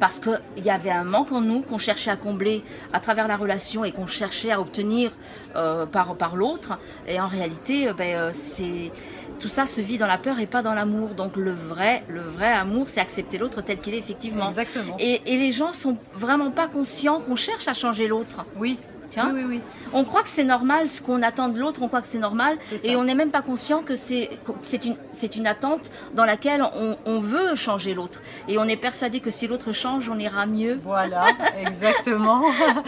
Parce 0.00 0.20
qu'il 0.20 0.64
y 0.64 0.70
avait 0.70 0.90
un 0.90 1.04
manque 1.04 1.32
en 1.32 1.40
nous 1.40 1.62
qu'on 1.62 1.78
cherchait 1.78 2.10
à 2.10 2.16
combler 2.16 2.62
à 2.92 3.00
travers 3.00 3.28
la 3.28 3.36
relation 3.36 3.84
et 3.84 3.92
qu'on 3.92 4.06
cherchait 4.06 4.50
à 4.50 4.60
obtenir 4.60 5.12
euh, 5.54 5.86
par, 5.86 6.16
par 6.16 6.36
l'autre. 6.36 6.78
Et 7.06 7.20
en 7.20 7.26
réalité, 7.26 7.88
euh, 7.88 7.92
ben, 7.92 8.16
euh, 8.16 8.30
c'est 8.32 8.90
tout 9.38 9.48
ça 9.48 9.66
se 9.66 9.80
vit 9.80 9.98
dans 9.98 10.06
la 10.06 10.18
peur 10.18 10.40
et 10.40 10.46
pas 10.46 10.62
dans 10.62 10.74
l'amour. 10.74 11.10
Donc 11.10 11.36
le 11.36 11.52
vrai, 11.52 12.04
le 12.08 12.20
vrai 12.20 12.52
amour, 12.52 12.88
c'est 12.88 13.00
accepter 13.00 13.38
l'autre 13.38 13.62
tel 13.62 13.80
qu'il 13.80 13.94
est 13.94 13.98
effectivement. 13.98 14.48
Exactement. 14.48 14.96
Et, 14.98 15.20
et, 15.26 15.36
les 15.36 15.52
gens 15.52 15.72
sont 15.72 15.98
vraiment 16.14 16.50
pas 16.50 16.66
conscients 16.66 17.20
qu'on 17.20 17.36
cherche 17.36 17.68
à 17.68 17.74
changer 17.74 18.08
l'autre. 18.08 18.44
Oui. 18.56 18.78
Oui, 19.16 19.22
oui, 19.34 19.44
oui. 19.46 19.60
On 19.92 20.04
croit 20.04 20.22
que 20.22 20.28
c'est 20.28 20.44
normal 20.44 20.88
ce 20.88 21.00
qu'on 21.00 21.22
attend 21.22 21.48
de 21.48 21.58
l'autre, 21.58 21.80
on 21.82 21.88
croit 21.88 22.02
que 22.02 22.08
c'est 22.08 22.18
normal, 22.18 22.58
et 22.82 22.96
on 22.96 23.04
n'est 23.04 23.14
même 23.14 23.30
pas 23.30 23.42
conscient 23.42 23.82
que 23.82 23.96
c'est 23.96 24.30
une, 24.84 24.96
une 25.36 25.46
attente 25.46 25.90
dans 26.14 26.24
laquelle 26.24 26.62
on, 27.06 27.20
veut 27.20 27.54
changer 27.54 27.94
l'autre. 27.94 28.20
Et 28.46 28.58
on 28.58 28.64
est 28.64 28.76
persuadé 28.76 29.20
que 29.20 29.30
si 29.30 29.46
l'autre 29.46 29.72
change, 29.72 30.08
on 30.08 30.18
ira 30.18 30.46
mieux. 30.46 30.78
Voilà, 30.84 31.26
exactement. 31.58 32.42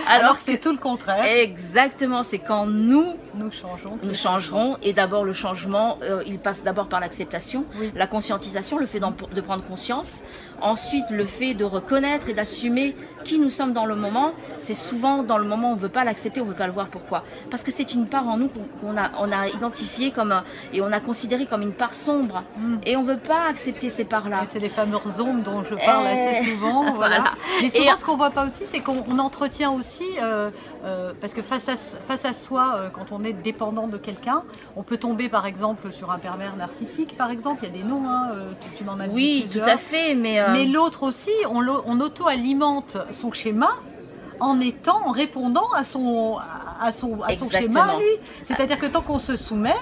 Alors, 0.07 0.37
que 0.37 0.45
c'est 0.45 0.59
tout 0.59 0.73
le 0.73 0.79
contraire. 0.79 1.25
Exactement, 1.25 2.23
c'est 2.23 2.39
quand 2.39 2.67
nous, 2.67 3.17
nous 3.35 3.51
changeons. 3.51 3.99
Nous 4.03 4.15
changerons, 4.15 4.77
et 4.83 4.93
d'abord 4.93 5.25
le 5.25 5.33
changement, 5.33 5.99
euh, 6.03 6.23
il 6.27 6.39
passe 6.39 6.63
d'abord 6.63 6.89
par 6.89 7.01
l'acceptation, 7.01 7.65
la 7.95 8.07
conscientisation, 8.07 8.79
le 8.79 8.87
fait 8.87 9.01
de 9.01 9.41
prendre 9.41 9.65
conscience. 9.65 10.23
Ensuite, 10.61 11.11
le 11.11 11.25
fait 11.25 11.55
de 11.55 11.65
reconnaître 11.65 12.29
et 12.29 12.35
d'assumer 12.35 12.95
qui 13.25 13.39
nous 13.39 13.51
sommes 13.51 13.73
dans 13.73 13.87
le 13.87 13.95
moment. 13.95 14.33
C'est 14.59 14.75
souvent 14.75 15.23
dans 15.23 15.39
le 15.39 15.45
moment 15.45 15.73
on 15.73 15.75
ne 15.75 15.81
veut 15.81 15.89
pas 15.89 16.05
l'accepter, 16.05 16.41
on 16.41 16.45
ne 16.45 16.51
veut 16.51 16.57
pas 16.57 16.67
le 16.67 16.73
voir. 16.73 16.89
Pourquoi? 16.89 17.25
Parce 17.51 17.63
que 17.63 17.71
c'est 17.71 17.95
une 17.95 18.07
part 18.07 18.27
en 18.27 18.37
nous 18.37 18.49
qu'on 18.49 18.97
a, 18.97 19.11
on 19.19 19.31
a 19.31 19.49
identifiée 19.49 20.11
comme, 20.11 20.35
et 20.73 20.81
on 20.81 20.91
a 20.93 21.01
considéré 21.01 21.47
comme 21.47 21.63
une 21.63 21.73
part 21.73 21.95
sombre. 21.95 22.43
Mm. 22.57 22.77
Et 22.87 22.97
on 22.97 23.03
ne 23.03 23.09
veut 23.09 23.19
pas 23.19 23.49
accepter 23.49 23.91
ces 23.91 24.05
parts-là. 24.05 24.45
C'est 24.51 24.59
les 24.59 24.69
fameuses 24.69 25.21
ombres 25.21 25.43
dont 25.43 25.63
je 25.65 25.75
parle 25.75 26.07
assez 26.07 26.39
eh, 26.43 26.45
souvent. 26.45 26.93
voilà. 26.95 27.25
Mais 27.63 27.71
souvent, 27.71 27.97
ce 27.99 28.05
qu'on 28.05 28.13
ne 28.13 28.19
voit 28.19 28.31
pas 28.31 28.47
aussi, 28.47 28.65
c'est 28.67 28.81
qu'on 28.81 29.19
entretient 29.19 29.73
aussi, 29.73 30.05
euh, 30.23 30.51
euh, 30.85 31.13
parce 31.21 31.33
que 31.35 31.43
face 31.43 31.69
à, 31.69 31.77
face 31.77 32.25
à 32.25 32.33
soi, 32.33 32.75
euh, 32.77 32.89
quand 32.91 33.13
on 33.13 33.25
est 33.25 33.33
dépendant 33.33 33.89
de 33.89 33.99
quelqu'un, 33.99 34.43
on 34.77 34.83
peut 34.83 34.97
tomber 34.97 35.29
par 35.29 35.47
exemple 35.47 35.93
sur 35.93 36.11
un 36.11 36.19
pervers 36.19 36.57
narcissique, 36.57 37.17
par 37.17 37.31
exemple. 37.31 37.65
Il 37.65 37.75
y 37.75 37.79
a 37.79 37.83
des 37.83 37.89
noms, 37.89 38.09
hein, 38.09 38.31
tu, 38.77 38.85
m'en 38.85 38.99
as 38.99 39.09
dit. 39.09 39.15
Oui, 39.15 39.49
tout 39.53 39.59
à 39.61 39.77
fait. 39.77 40.15
Mais, 40.15 40.41
mais 40.53 40.67
l'autre 40.67 41.03
aussi, 41.03 41.31
on, 41.51 41.67
on 41.87 42.01
auto-alimente 42.01 42.97
son 43.11 43.33
schéma 43.33 43.71
en 44.41 44.61
étant, 44.61 45.07
en 45.07 45.11
répondant 45.11 45.71
à 45.75 45.85
son, 45.85 46.39
à 46.81 46.93
son, 46.93 47.21
à 47.23 47.35
son 47.35 47.49
schéma, 47.49 47.97
lui. 47.99 48.31
C'est-à-dire 48.45 48.79
que 48.79 48.87
tant 48.87 49.03
qu'on 49.03 49.19
se 49.19 49.37
soumet, 49.37 49.75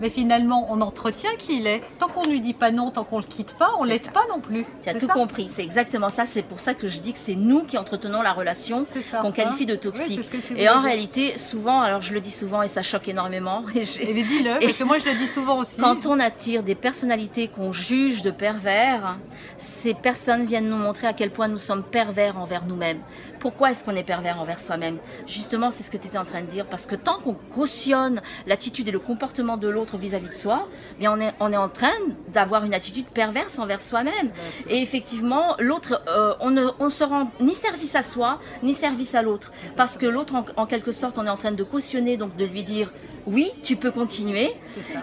mais 0.00 0.10
finalement, 0.10 0.66
on 0.70 0.80
entretient 0.80 1.30
qui 1.38 1.58
il 1.58 1.66
est. 1.66 1.82
Tant 1.98 2.08
qu'on 2.08 2.28
lui 2.28 2.40
dit 2.40 2.54
pas 2.54 2.70
non, 2.70 2.90
tant 2.90 3.04
qu'on 3.04 3.18
le 3.18 3.24
quitte 3.24 3.54
pas, 3.54 3.70
on 3.78 3.84
l'aide 3.84 4.10
pas 4.10 4.24
non 4.28 4.40
plus. 4.40 4.64
Tu 4.82 4.88
as 4.88 4.94
tout 4.94 5.08
compris. 5.08 5.48
C'est 5.48 5.62
exactement 5.62 6.08
ça. 6.08 6.24
C'est 6.24 6.42
pour 6.42 6.60
ça 6.60 6.74
que 6.74 6.88
je 6.88 7.00
dis 7.00 7.12
que 7.12 7.18
c'est 7.18 7.34
nous 7.34 7.64
qui 7.64 7.78
entretenons 7.78 8.22
la 8.22 8.32
relation 8.32 8.86
qu'on 9.22 9.32
qualifie 9.32 9.66
de 9.66 9.74
toxique. 9.74 10.20
et 10.56 10.68
en 10.68 10.80
réalité, 10.80 11.38
souvent, 11.38 11.80
alors 11.80 12.02
je 12.02 12.14
le 12.14 12.20
dis 12.20 12.30
souvent 12.30 12.62
et 12.62 12.68
ça 12.68 12.82
choque 12.82 13.08
énormément. 13.08 13.64
Et, 13.74 13.82
et 13.82 14.10
eh 14.10 14.22
dis-le, 14.22 14.58
parce 14.60 14.76
que 14.76 14.84
moi 14.84 14.98
je 14.98 15.06
le 15.06 15.14
dis 15.14 15.26
souvent 15.26 15.58
aussi. 15.58 15.76
Quand 15.78 16.04
on 16.06 16.18
attire 16.18 16.62
des 16.62 16.74
personnalités 16.74 17.48
qu'on 17.48 17.72
juge 17.72 18.22
de 18.22 18.30
pervers, 18.30 19.16
ces 19.58 19.94
personnes 19.94 20.44
viennent 20.44 20.68
nous 20.68 20.76
montrer 20.76 21.06
à 21.06 21.12
quel 21.12 21.30
point 21.30 21.48
nous 21.48 21.58
sommes 21.58 21.82
pervers 21.82 22.36
envers 22.36 22.64
nous-mêmes. 22.66 23.00
Pourquoi 23.40 23.70
est-ce 23.70 23.84
qu'on 23.84 23.96
est 23.96 24.02
pervers 24.02 24.38
envers 24.38 24.60
soi-même? 24.60 24.98
Justement, 25.26 25.70
c'est 25.70 25.82
ce 25.82 25.90
que 25.90 25.96
tu 25.96 26.08
étais 26.08 26.18
en 26.18 26.26
train 26.26 26.42
de 26.42 26.46
dire, 26.46 26.66
parce 26.66 26.84
que 26.84 26.94
tant 26.94 27.18
qu'on 27.18 27.32
cautionne 27.32 28.20
l'attitude 28.46 28.86
et 28.88 28.90
le 28.90 28.98
comportement 28.98 29.56
de 29.56 29.66
l'autre 29.66 29.96
vis-à-vis 29.96 30.28
de 30.28 30.34
soi, 30.34 30.68
bien 30.98 31.10
on 31.16 31.20
est, 31.20 31.32
on 31.40 31.50
est 31.50 31.56
en 31.56 31.70
train 31.70 31.88
d'avoir 32.28 32.64
une 32.64 32.74
attitude 32.74 33.06
perverse 33.06 33.58
envers 33.58 33.80
soi-même. 33.80 34.30
Et 34.68 34.82
effectivement, 34.82 35.56
l'autre, 35.58 36.02
euh, 36.08 36.34
on 36.40 36.50
ne 36.50 36.66
on 36.78 36.90
se 36.90 37.02
rend 37.02 37.30
ni 37.40 37.54
service 37.54 37.94
à 37.94 38.02
soi, 38.02 38.40
ni 38.62 38.74
service 38.74 39.14
à 39.14 39.22
l'autre. 39.22 39.52
Parce 39.74 39.96
que 39.96 40.04
l'autre, 40.04 40.34
en, 40.56 40.66
quelque 40.66 40.92
sorte, 40.92 41.16
on 41.16 41.24
est 41.24 41.30
en 41.30 41.38
train 41.38 41.52
de 41.52 41.64
cautionner, 41.64 42.18
donc 42.18 42.36
de 42.36 42.44
lui 42.44 42.62
dire 42.62 42.92
oui, 43.26 43.50
tu 43.62 43.76
peux 43.76 43.90
continuer. 43.90 44.50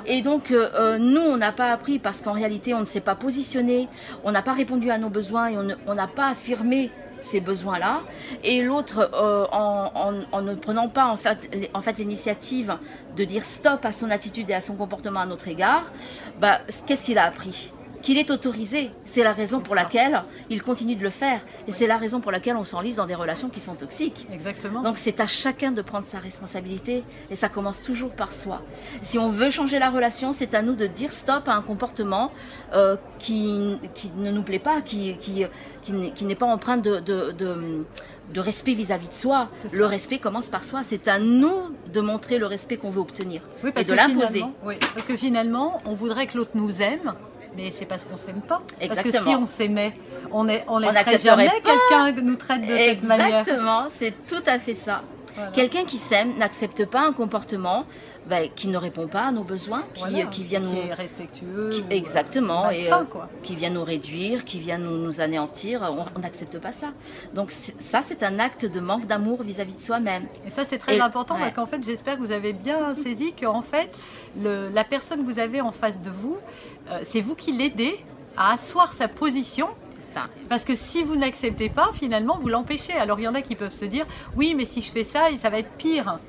Et 0.05 0.21
donc, 0.21 0.51
euh, 0.51 0.69
euh, 0.75 0.97
nous, 0.99 1.21
on 1.21 1.37
n'a 1.37 1.51
pas 1.51 1.71
appris 1.71 1.97
parce 1.97 2.21
qu'en 2.21 2.33
réalité, 2.33 2.75
on 2.75 2.81
ne 2.81 2.85
s'est 2.85 3.01
pas 3.01 3.15
positionné, 3.15 3.87
on 4.23 4.31
n'a 4.31 4.43
pas 4.43 4.53
répondu 4.53 4.91
à 4.91 4.99
nos 4.99 5.09
besoins 5.09 5.49
et 5.49 5.57
on 5.57 5.95
n'a 5.95 6.07
pas 6.07 6.29
affirmé 6.29 6.91
ces 7.21 7.39
besoins-là, 7.39 8.01
et 8.43 8.61
l'autre 8.61 9.09
euh, 9.13 9.45
en, 9.51 10.41
ne 10.41 10.55
prenant 10.55 10.89
pas 10.89 11.07
en 11.07 11.17
fait, 11.17 11.69
en 11.73 11.81
fait 11.81 11.97
l'initiative 11.97 12.77
de 13.15 13.23
dire 13.23 13.43
stop 13.43 13.85
à 13.85 13.93
son 13.93 14.09
attitude 14.11 14.49
et 14.49 14.53
à 14.53 14.61
son 14.61 14.75
comportement 14.75 15.21
à 15.21 15.25
notre 15.25 15.47
égard, 15.47 15.91
bah, 16.39 16.59
qu'est-ce 16.85 17.05
qu'il 17.05 17.17
a 17.17 17.23
appris? 17.23 17.71
Qu'il 18.07 18.17
est 18.17 18.31
autorisé. 18.31 18.89
C'est 19.03 19.21
la 19.21 19.33
raison 19.33 19.59
pour 19.59 19.75
laquelle 19.75 20.23
il 20.49 20.63
continue 20.63 20.95
de 20.95 21.03
le 21.03 21.09
faire. 21.09 21.41
Et 21.67 21.73
c'est 21.73 21.87
la 21.87 21.97
raison 21.97 22.21
pour 22.21 22.31
laquelle 22.31 22.55
on 22.55 22.63
s'enlise 22.63 22.95
dans 22.95 23.05
des 23.05 23.15
relations 23.15 23.49
qui 23.49 23.59
sont 23.59 23.75
toxiques. 23.75 24.25
Exactement. 24.31 24.81
Donc 24.81 24.97
c'est 24.97 25.19
à 25.19 25.27
chacun 25.27 25.73
de 25.73 25.81
prendre 25.81 26.05
sa 26.05 26.19
responsabilité. 26.19 27.03
Et 27.29 27.35
ça 27.35 27.49
commence 27.49 27.81
toujours 27.81 28.11
par 28.11 28.31
soi. 28.31 28.61
Si 29.01 29.19
on 29.19 29.29
veut 29.29 29.49
changer 29.49 29.77
la 29.77 29.89
relation, 29.89 30.31
c'est 30.31 30.53
à 30.53 30.61
nous 30.61 30.75
de 30.75 30.87
dire 30.87 31.11
stop 31.11 31.49
à 31.49 31.55
un 31.55 31.61
comportement 31.61 32.31
euh, 32.73 32.95
qui, 33.19 33.77
qui, 33.93 34.09
ne 34.15 34.31
nous 34.31 34.43
plaît 34.43 34.57
pas, 34.57 34.79
qui, 34.79 35.17
qui, 35.17 35.45
qui 35.83 36.23
n'est 36.23 36.35
pas 36.35 36.45
empreint 36.45 36.77
de, 36.77 37.01
de, 37.01 37.33
de 38.33 38.39
respect 38.39 38.73
vis-à-vis 38.73 39.09
de 39.09 39.13
soi. 39.13 39.49
Le 39.71 39.85
respect 39.85 40.19
commence 40.19 40.47
par 40.47 40.63
soi. 40.63 40.81
C'est 40.83 41.07
à 41.07 41.19
nous 41.19 41.75
de 41.91 42.01
montrer 42.01 42.37
le 42.37 42.45
respect 42.45 42.77
qu'on 42.77 42.89
veut 42.89 43.01
obtenir 43.01 43.41
et 43.75 43.83
de 43.83 43.93
l'imposer. 43.93 44.43
Oui, 44.63 44.75
parce 44.93 45.05
que 45.05 45.15
finalement, 45.15 45.81
on 45.85 45.93
voudrait 45.93 46.27
que 46.27 46.37
l'autre 46.37 46.51
nous 46.55 46.81
aime, 46.81 47.13
mais 47.57 47.71
c'est 47.71 47.85
parce 47.85 48.05
qu'on 48.05 48.17
s'aime 48.17 48.41
pas. 48.41 48.61
Exactement. 48.79 49.11
Parce 49.11 49.25
que 49.25 49.29
si 49.31 49.35
on 49.35 49.47
s'aimait, 49.47 49.93
on 50.31 50.47
est, 50.47 50.63
on 50.67 50.77
laisserait 50.77 51.17
jamais 51.17 51.49
quelqu'un 51.49 52.21
nous 52.21 52.35
traite 52.35 52.61
de 52.61 52.75
cette 52.75 53.03
manière. 53.03 53.39
Exactement, 53.39 53.87
c'est 53.89 54.13
tout 54.27 54.43
à 54.45 54.59
fait 54.59 54.75
ça. 54.75 55.01
Quelqu'un 55.53 55.83
qui 55.83 55.97
s'aime 55.97 56.37
n'accepte 56.37 56.85
pas 56.85 57.07
un 57.07 57.13
comportement 57.13 57.85
bah, 58.27 58.47
qui 58.55 58.67
ne 58.67 58.77
répond 58.77 59.07
pas 59.07 59.27
à 59.27 59.31
nos 59.31 59.43
besoins, 59.43 59.83
qui, 59.93 60.27
qui 60.29 60.43
vient 60.43 60.59
nous. 60.59 60.71
Qui 60.71 60.79
est 60.79 60.93
respectueux. 60.93 61.69
exactement. 61.89 62.69
et, 62.69 62.91
euh, 62.91 63.03
qui 63.43 63.55
vient 63.55 63.69
nous 63.69 63.83
réduire, 63.83 64.43
qui 64.43 64.59
vient 64.59 64.77
nous, 64.77 64.97
nous 64.97 65.21
anéantir. 65.21 65.81
On 66.15 66.19
n'accepte 66.19 66.59
pas 66.59 66.71
ça. 66.71 66.87
Donc, 67.33 67.51
ça, 67.51 68.01
c'est 68.01 68.23
un 68.23 68.39
acte 68.39 68.65
de 68.65 68.79
manque 68.79 69.05
d'amour 69.05 69.43
vis-à-vis 69.43 69.75
de 69.75 69.81
soi-même. 69.81 70.25
Et 70.45 70.49
ça, 70.49 70.63
c'est 70.67 70.77
très 70.77 70.99
important 70.99 71.37
parce 71.37 71.53
qu'en 71.53 71.65
fait, 71.65 71.83
j'espère 71.83 72.15
que 72.15 72.21
vous 72.21 72.31
avez 72.31 72.53
bien 72.53 72.93
saisi 72.93 73.33
que, 73.33 73.45
en 73.45 73.61
fait, 73.61 73.89
le, 74.41 74.69
la 74.69 74.83
personne 74.83 75.21
que 75.21 75.31
vous 75.31 75.39
avez 75.39 75.61
en 75.61 75.71
face 75.71 76.01
de 76.01 76.09
vous, 76.09 76.37
euh, 76.91 76.99
c'est 77.03 77.21
vous 77.21 77.35
qui 77.35 77.51
l'aidez 77.51 77.99
à 78.35 78.53
asseoir 78.53 78.93
sa 78.93 79.07
position 79.07 79.69
parce 80.49 80.63
que 80.63 80.75
si 80.75 81.03
vous 81.03 81.15
n'acceptez 81.15 81.69
pas, 81.69 81.89
finalement, 81.93 82.37
vous 82.39 82.49
l'empêchez. 82.49 82.93
Alors 82.93 83.19
il 83.19 83.23
y 83.23 83.27
en 83.27 83.35
a 83.35 83.41
qui 83.41 83.55
peuvent 83.55 83.71
se 83.71 83.85
dire, 83.85 84.05
oui, 84.35 84.53
mais 84.55 84.65
si 84.65 84.81
je 84.81 84.91
fais 84.91 85.03
ça, 85.03 85.27
ça 85.37 85.49
va 85.49 85.59
être 85.59 85.71
pire. 85.77 86.19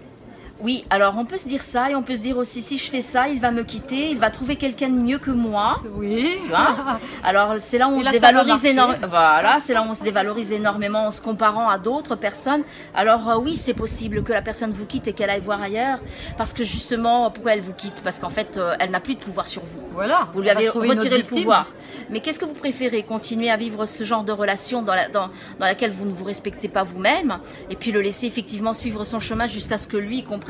Oui, 0.61 0.85
alors 0.91 1.15
on 1.17 1.25
peut 1.25 1.39
se 1.39 1.47
dire 1.47 1.63
ça 1.63 1.89
et 1.89 1.95
on 1.95 2.03
peut 2.03 2.17
se 2.17 2.21
dire 2.21 2.37
aussi 2.37 2.63
si 2.63 2.79
je 2.79 2.91
fais 2.91 3.03
ça, 3.03 3.29
il 3.29 3.39
va 3.39 3.53
me 3.53 3.63
quitter, 3.63 4.11
il 4.11 4.19
va 4.19 4.29
trouver 4.29 4.57
quelqu'un 4.57 4.89
de 4.89 4.97
mieux 4.97 5.19
que 5.19 5.31
moi. 5.31 5.81
Oui. 5.95 6.37
Tu 6.43 6.49
vois 6.49 6.99
alors 7.23 7.55
c'est 7.61 7.79
là 7.79 7.87
où 7.87 7.93
on 7.93 8.03
se 8.03 8.11
dévalorise 8.11 8.65
énormément. 8.65 9.07
Voilà, 9.09 9.61
c'est 9.61 9.73
là 9.73 9.83
où 9.83 9.91
on 9.91 9.95
se 9.95 10.03
dévalorise 10.03 10.51
énormément 10.51 11.07
en 11.07 11.11
se 11.13 11.21
comparant 11.21 11.69
à 11.69 11.79
d'autres 11.79 12.17
personnes. 12.17 12.63
Alors 12.93 13.29
euh, 13.29 13.39
oui, 13.39 13.57
c'est 13.57 13.73
possible 13.73 14.25
que 14.25 14.33
la 14.33 14.43
personne 14.43 14.73
vous 14.73 14.85
quitte 14.85 15.07
et 15.07 15.13
qu'elle 15.13 15.31
aille 15.31 15.43
voir 15.43 15.63
ailleurs, 15.63 16.01
parce 16.37 16.53
que 16.53 16.65
justement, 16.65 17.31
pourquoi 17.31 17.53
elle 17.53 17.61
vous 17.61 17.75
quitte? 17.75 18.01
Parce 18.03 18.19
qu'en 18.19 18.31
fait, 18.31 18.57
euh, 18.57 18.75
elle 18.81 18.91
n'a 18.91 19.01
plus 19.01 19.15
de 19.15 19.21
pouvoir 19.21 19.47
sur 19.47 19.63
vous. 19.65 19.83
Voilà. 19.93 20.29
Vous 20.35 20.41
lui 20.41 20.51
avez 20.51 20.69
retiré 20.69 21.19
le 21.19 21.25
pouvoir. 21.25 21.69
Mais 22.11 22.19
qu'est-ce 22.19 22.39
que 22.39 22.45
vous 22.45 22.55
préférez 22.55 23.05
Continuer 23.05 23.51
à 23.51 23.57
vivre 23.57 23.87
ce 23.87 24.03
genre 24.03 24.25
de 24.25 24.33
relation 24.33 24.83
dans, 24.83 24.95
la, 24.95 25.09
dans, 25.09 25.29
dans 25.61 25.67
laquelle 25.67 25.93
vous 25.93 26.05
ne 26.05 26.13
vous 26.13 26.25
respectez 26.25 26.69
pas 26.69 26.83
vous-même, 26.83 27.39
et 27.71 27.77
puis 27.77 27.93
le 27.93 28.01
laisser 28.01 28.27
effectivement 28.27 28.75
suivre 28.75 29.05
son 29.05 29.21
chemin 29.21 29.47
jusqu'à 29.47 29.79
ce 29.79 29.87
que 29.87 29.97
lui 29.97 30.25
comprenne 30.25 30.48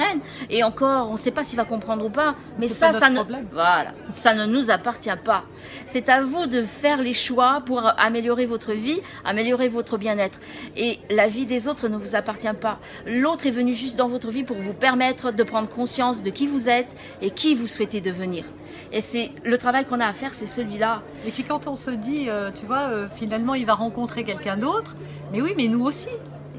et 0.50 0.62
encore, 0.64 1.08
on 1.08 1.12
ne 1.12 1.18
sait 1.18 1.30
pas 1.30 1.44
s'il 1.44 1.56
va 1.56 1.64
comprendre 1.64 2.04
ou 2.04 2.10
pas. 2.10 2.34
Mais 2.58 2.68
ça, 2.68 2.92
ça 2.92 3.10
ne, 3.10 3.20
voilà, 3.52 3.92
ça 4.14 4.34
ne 4.34 4.46
nous 4.46 4.70
appartient 4.70 5.10
pas. 5.24 5.44
C'est 5.86 6.08
à 6.08 6.22
vous 6.22 6.46
de 6.46 6.62
faire 6.62 6.98
les 6.98 7.14
choix 7.14 7.62
pour 7.64 7.82
améliorer 7.98 8.46
votre 8.46 8.72
vie, 8.72 9.00
améliorer 9.24 9.68
votre 9.68 9.98
bien-être. 9.98 10.40
Et 10.76 10.98
la 11.10 11.28
vie 11.28 11.46
des 11.46 11.68
autres 11.68 11.88
ne 11.88 11.96
vous 11.96 12.14
appartient 12.14 12.46
pas. 12.60 12.78
L'autre 13.06 13.46
est 13.46 13.52
venu 13.52 13.74
juste 13.74 13.96
dans 13.96 14.08
votre 14.08 14.30
vie 14.30 14.44
pour 14.44 14.58
vous 14.58 14.74
permettre 14.74 15.32
de 15.32 15.42
prendre 15.42 15.68
conscience 15.68 16.22
de 16.22 16.30
qui 16.30 16.46
vous 16.46 16.68
êtes 16.68 16.88
et 17.20 17.30
qui 17.30 17.54
vous 17.54 17.66
souhaitez 17.66 18.00
devenir. 18.00 18.44
Et 18.92 19.00
c'est 19.00 19.32
le 19.44 19.58
travail 19.58 19.84
qu'on 19.84 20.00
a 20.00 20.06
à 20.06 20.12
faire, 20.12 20.34
c'est 20.34 20.46
celui-là. 20.46 21.02
Et 21.26 21.30
puis 21.30 21.44
quand 21.44 21.66
on 21.66 21.76
se 21.76 21.90
dit, 21.90 22.26
euh, 22.28 22.50
tu 22.50 22.64
vois, 22.66 22.88
euh, 22.88 23.06
finalement 23.14 23.54
il 23.54 23.66
va 23.66 23.74
rencontrer 23.74 24.24
quelqu'un 24.24 24.56
d'autre, 24.56 24.96
mais 25.32 25.42
oui, 25.42 25.52
mais 25.56 25.68
nous 25.68 25.84
aussi. 25.84 26.08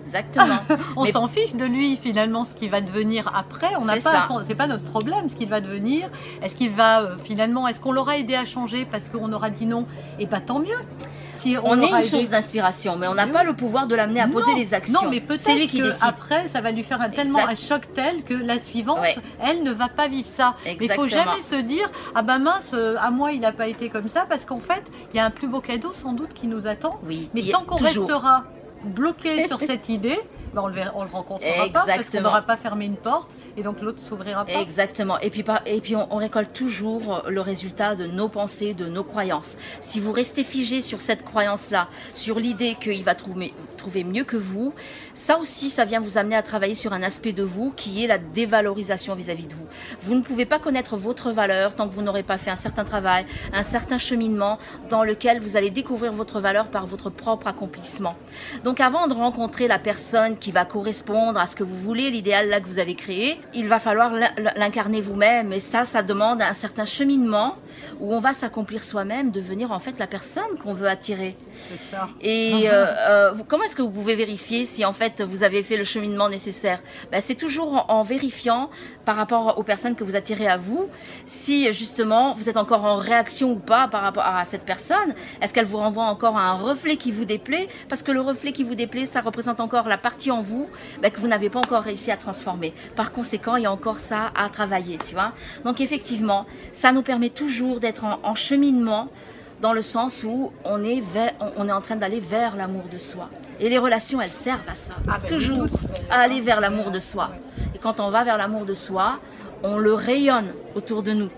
Exactement. 0.09 0.59
on 0.97 1.05
s'en 1.05 1.27
fiche 1.27 1.53
de 1.53 1.65
lui 1.65 1.95
finalement 1.95 2.43
ce 2.43 2.53
qu'il 2.53 2.71
va 2.71 2.81
devenir 2.81 3.31
après. 3.35 3.75
On 3.79 3.85
n'a 3.85 3.97
pas, 3.97 4.27
c'est 4.45 4.55
pas 4.55 4.67
notre 4.67 4.83
problème 4.83 5.29
ce 5.29 5.35
qu'il 5.35 5.49
va 5.49 5.61
devenir. 5.61 6.09
Est-ce 6.41 6.55
qu'il 6.55 6.71
va 6.71 7.01
euh, 7.01 7.15
finalement, 7.23 7.67
est-ce 7.67 7.79
qu'on 7.79 7.91
l'aura 7.91 8.17
aidé 8.17 8.35
à 8.35 8.45
changer 8.45 8.85
parce 8.85 9.09
qu'on 9.09 9.31
aura 9.31 9.49
dit 9.49 9.67
non? 9.67 9.85
Et 10.17 10.25
pas 10.25 10.41
tant 10.41 10.59
mieux. 10.59 10.79
Si 11.37 11.55
on, 11.63 11.81
est 11.81 11.89
une 11.89 12.01
source 12.01 12.27
d'inspiration, 12.27 12.97
mais 12.97 13.07
on 13.07 13.13
n'a 13.15 13.25
pas 13.25 13.45
le 13.45 13.53
pouvoir 13.53 13.87
de 13.87 13.95
l'amener 13.95 14.19
à 14.19 14.27
poser 14.27 14.53
les 14.55 14.73
actions. 14.73 15.03
Non, 15.03 15.09
mais 15.09 15.21
peut-être 15.21 15.55
lui 15.55 15.67
qui 15.67 15.81
après, 16.01 16.49
ça 16.49 16.59
va 16.59 16.71
lui 16.71 16.83
faire 16.83 17.01
un, 17.01 17.09
tellement 17.09 17.39
un 17.39 17.55
choc 17.55 17.83
tel 17.93 18.23
que 18.23 18.33
la 18.33 18.59
suivante, 18.59 18.99
elle 19.41 19.63
ne 19.63 19.71
va 19.71 19.87
pas 19.87 20.09
vivre 20.09 20.27
ça. 20.27 20.55
Mais 20.65 20.77
il 20.81 20.91
faut 20.91 21.07
jamais 21.07 21.41
se 21.41 21.55
dire 21.55 21.89
ah 22.13 22.23
ben 22.23 22.39
mince, 22.39 22.71
euh, 22.73 22.95
à 22.99 23.09
moi 23.09 23.31
il 23.31 23.39
n'a 23.39 23.53
pas 23.53 23.67
été 23.67 23.87
comme 23.87 24.09
ça, 24.09 24.25
parce 24.27 24.43
qu'en 24.43 24.59
fait, 24.59 24.83
il 25.13 25.17
y 25.17 25.19
a 25.21 25.25
un 25.25 25.29
plus 25.29 25.47
beau 25.47 25.61
cadeau 25.61 25.93
sans 25.93 26.11
doute 26.11 26.33
qui 26.33 26.47
nous 26.47 26.67
attend. 26.67 26.99
Oui, 27.05 27.29
mais 27.33 27.43
tant 27.43 27.63
qu'on 27.63 27.77
restera 27.77 28.43
bloqué 28.85 29.47
sur 29.47 29.59
cette 29.59 29.89
idée, 29.89 30.19
ben 30.53 30.61
on 30.63 30.67
le, 30.67 30.75
le 30.75 31.11
rencontrera 31.11 31.69
pas 31.71 31.85
parce 31.85 32.09
qu'on 32.09 32.21
n'aura 32.21 32.41
pas 32.41 32.57
fermé 32.57 32.85
une 32.85 32.97
porte 32.97 33.31
et 33.57 33.63
donc 33.63 33.81
l'autre 33.81 33.99
s'ouvrira 33.99 34.45
pas. 34.45 34.61
Exactement. 34.61 35.19
Et 35.19 35.29
puis, 35.29 35.95
on, 35.95 36.15
récolte 36.15 36.53
toujours 36.53 37.23
le 37.27 37.41
résultat 37.41 37.95
de 37.95 38.05
nos 38.05 38.27
pensées, 38.27 38.73
de 38.73 38.87
nos 38.87 39.03
croyances. 39.03 39.57
Si 39.79 39.99
vous 39.99 40.11
restez 40.11 40.43
figé 40.43 40.81
sur 40.81 41.01
cette 41.01 41.23
croyance-là, 41.23 41.87
sur 42.13 42.39
l'idée 42.39 42.75
qu'il 42.79 43.03
va 43.03 43.15
trouver, 43.15 43.53
trouver 43.77 44.03
mieux 44.03 44.23
que 44.23 44.37
vous, 44.37 44.73
ça 45.13 45.37
aussi, 45.37 45.69
ça 45.69 45.85
vient 45.85 46.01
vous 46.01 46.17
amener 46.17 46.35
à 46.35 46.43
travailler 46.43 46.75
sur 46.75 46.93
un 46.93 47.03
aspect 47.03 47.33
de 47.33 47.43
vous 47.43 47.71
qui 47.71 48.03
est 48.03 48.07
la 48.07 48.17
dévalorisation 48.17 49.15
vis-à-vis 49.15 49.47
de 49.47 49.53
vous. 49.53 49.67
Vous 50.01 50.15
ne 50.15 50.21
pouvez 50.21 50.45
pas 50.45 50.59
connaître 50.59 50.97
votre 50.97 51.31
valeur 51.31 51.75
tant 51.75 51.87
que 51.87 51.93
vous 51.93 52.01
n'aurez 52.01 52.23
pas 52.23 52.37
fait 52.37 52.51
un 52.51 52.55
certain 52.55 52.83
travail, 52.83 53.25
un 53.53 53.63
certain 53.63 53.97
cheminement 53.97 54.59
dans 54.89 55.03
lequel 55.03 55.39
vous 55.39 55.55
allez 55.57 55.69
découvrir 55.69 56.13
votre 56.13 56.39
valeur 56.39 56.67
par 56.67 56.85
votre 56.85 57.09
propre 57.09 57.47
accomplissement. 57.47 58.15
Donc 58.63 58.79
avant 58.79 59.07
de 59.07 59.13
rencontrer 59.13 59.67
la 59.67 59.79
personne 59.79 60.37
qui 60.37 60.51
va 60.51 60.65
correspondre 60.65 61.39
à 61.39 61.47
ce 61.47 61.55
que 61.55 61.63
vous 61.63 61.79
voulez, 61.79 62.09
l'idéal 62.09 62.49
là 62.49 62.59
que 62.59 62.67
vous 62.67 62.79
avez 62.79 62.95
créé, 62.95 63.38
il 63.53 63.67
va 63.67 63.79
falloir 63.79 64.11
l'incarner 64.55 65.01
vous-même. 65.01 65.53
Et 65.53 65.59
ça, 65.59 65.85
ça 65.85 66.03
demande 66.03 66.41
un 66.41 66.53
certain 66.53 66.85
cheminement 66.85 67.55
où 67.99 68.13
on 68.13 68.19
va 68.19 68.33
s'accomplir 68.33 68.83
soi-même, 68.83 69.31
devenir 69.31 69.71
en 69.71 69.79
fait 69.79 69.97
la 69.99 70.07
personne 70.07 70.57
qu'on 70.61 70.73
veut 70.73 70.87
attirer. 70.87 71.35
Ça. 71.91 72.09
Et 72.21 72.63
euh, 72.65 72.85
euh, 73.09 73.33
comment 73.47 73.63
est-ce 73.63 73.75
que 73.75 73.81
vous 73.81 73.89
pouvez 73.89 74.15
vérifier 74.15 74.65
si 74.65 74.85
en 74.85 74.93
fait 74.93 75.21
vous 75.21 75.43
avez 75.43 75.63
fait 75.63 75.77
le 75.77 75.83
cheminement 75.83 76.29
nécessaire? 76.29 76.81
Ben, 77.11 77.21
C'est 77.21 77.35
toujours 77.35 77.85
en, 77.89 78.03
vérifiant 78.03 78.69
par 79.05 79.15
rapport 79.15 79.57
aux 79.57 79.63
personnes 79.63 79.95
que 79.95 80.03
vous 80.03 80.15
attirez 80.15 80.47
à 80.47 80.57
vous, 80.57 80.89
si 81.25 81.71
justement 81.73 82.35
vous 82.35 82.49
êtes 82.49 82.57
encore 82.57 82.85
en 82.85 82.97
réaction 82.97 83.51
ou 83.51 83.59
pas 83.59 83.87
par 83.87 84.01
rapport 84.01 84.25
à 84.25 84.45
cette 84.45 84.63
personne. 84.63 85.13
Est-ce 85.41 85.53
qu'elle 85.53 85.65
vous 85.65 85.77
renvoie 85.77 86.05
encore 86.05 86.37
à 86.37 86.49
un 86.49 86.53
reflet 86.53 86.95
qui 86.95 87.11
vous 87.11 87.25
déplaît? 87.25 87.67
Parce 87.87 88.03
que 88.03 88.11
le 88.11 88.21
reflet 88.21 88.51
qui 88.51 88.63
vous 88.63 88.75
déplaît, 88.75 89.05
ça 89.05 89.21
représente 89.21 89.59
encore 89.59 89.87
la 89.87 89.97
partie 89.97 90.31
en 90.31 90.41
vous 90.41 90.69
ben, 91.01 91.11
que 91.11 91.19
vous 91.19 91.27
n'avez 91.27 91.49
pas 91.49 91.59
encore 91.59 91.83
réussi 91.83 92.11
à 92.11 92.17
transformer. 92.17 92.73
Par 92.95 93.11
conséquent, 93.11 93.28
il 93.33 93.63
y 93.63 93.65
a 93.65 93.71
encore 93.71 93.99
ça 93.99 94.31
à 94.35 94.49
travailler, 94.49 94.97
tu 94.97 95.13
vois. 95.13 95.33
Donc 95.63 95.81
effectivement, 95.81 96.45
ça 96.73 96.91
nous 96.91 97.01
permet 97.01 97.29
toujours 97.29 97.79
d'être 97.79 98.03
en, 98.05 98.35
cheminement 98.35 99.09
dans 99.61 99.73
le 99.73 99.81
sens 99.81 100.23
où 100.23 100.51
on 100.63 100.83
est, 100.83 101.03
on 101.57 101.67
est 101.67 101.71
en 101.71 101.81
train 101.81 101.95
d'aller 101.95 102.19
vers 102.19 102.55
l'amour 102.55 102.83
de 102.91 102.97
soi. 102.97 103.29
Et 103.59 103.69
les 103.69 103.77
relations, 103.77 104.21
elles 104.21 104.31
servent 104.31 104.69
à 104.69 104.75
ça, 104.75 104.93
ah, 105.07 105.17
ben, 105.19 105.27
toujours 105.27 105.65
à 106.09 106.21
aller 106.21 106.39
vers 106.39 106.61
l'amour 106.61 106.91
de 106.91 106.99
soi. 106.99 107.31
Et 107.75 107.77
quand 107.77 107.99
on 107.99 108.09
va 108.09 108.23
vers 108.23 108.37
l'amour 108.37 108.65
de 108.65 108.73
soi, 108.73 109.19
on 109.63 109.77
le 109.77 109.93
rayonne 109.93 110.53
autour 110.75 111.03
de 111.03 111.11
nous. 111.11 111.29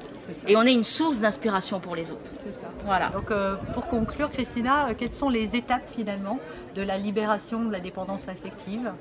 Et 0.48 0.55
on 0.55 0.62
est 0.62 0.74
une 0.74 0.83
source 0.83 1.19
d'inspiration 1.19 1.79
pour 1.79 1.95
les 1.95 2.12
autres. 2.12 2.31
C'est 2.38 2.51
ça. 2.51 2.67
Voilà. 2.86 3.10
Donc 3.10 3.31
euh, 3.31 3.55
pour 3.74 3.88
conclure, 3.88 4.29
Christina, 4.29 4.89
euh, 4.89 4.93
quelles 4.98 5.12
sont 5.12 5.29
les 5.29 5.55
étapes 5.55 5.89
finalement 5.91 6.39
de 6.75 6.81
la 6.81 6.98
libération 6.98 7.63
de 7.63 7.71
la 7.71 7.79
dépendance 7.79 8.27
affective? 8.27 8.91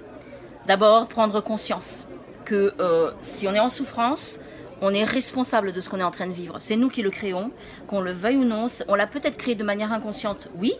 D'abord, 0.66 1.09
prendre 1.09 1.40
conscience 1.40 2.06
que 2.50 2.75
euh, 2.80 3.12
si 3.21 3.47
on 3.47 3.54
est 3.54 3.61
en 3.61 3.71
souffrance, 3.71 4.40
on 4.83 4.92
est 4.92 5.04
responsable 5.04 5.73
de 5.73 5.80
ce 5.80 5.88
qu'on 5.88 6.00
est 6.00 6.02
en 6.02 6.11
train 6.11 6.26
de 6.26 6.33
vivre. 6.33 6.57
C'est 6.59 6.75
nous 6.75 6.88
qui 6.88 7.02
le 7.02 7.11
créons, 7.11 7.52
qu'on 7.87 8.00
le 8.00 8.11
veuille 8.11 8.38
ou 8.38 8.45
non. 8.45 8.66
On 8.88 8.97
l'a 8.97 9.07
peut-être 9.07 9.37
créé 9.37 9.54
de 9.54 9.62
manière 9.62 9.92
inconsciente, 9.92 10.49
oui, 10.59 10.73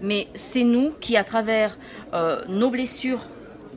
mais 0.00 0.28
c'est 0.32 0.64
nous 0.64 0.92
qui, 1.00 1.18
à 1.18 1.24
travers 1.24 1.76
nos 2.48 2.70
blessures 2.70 3.28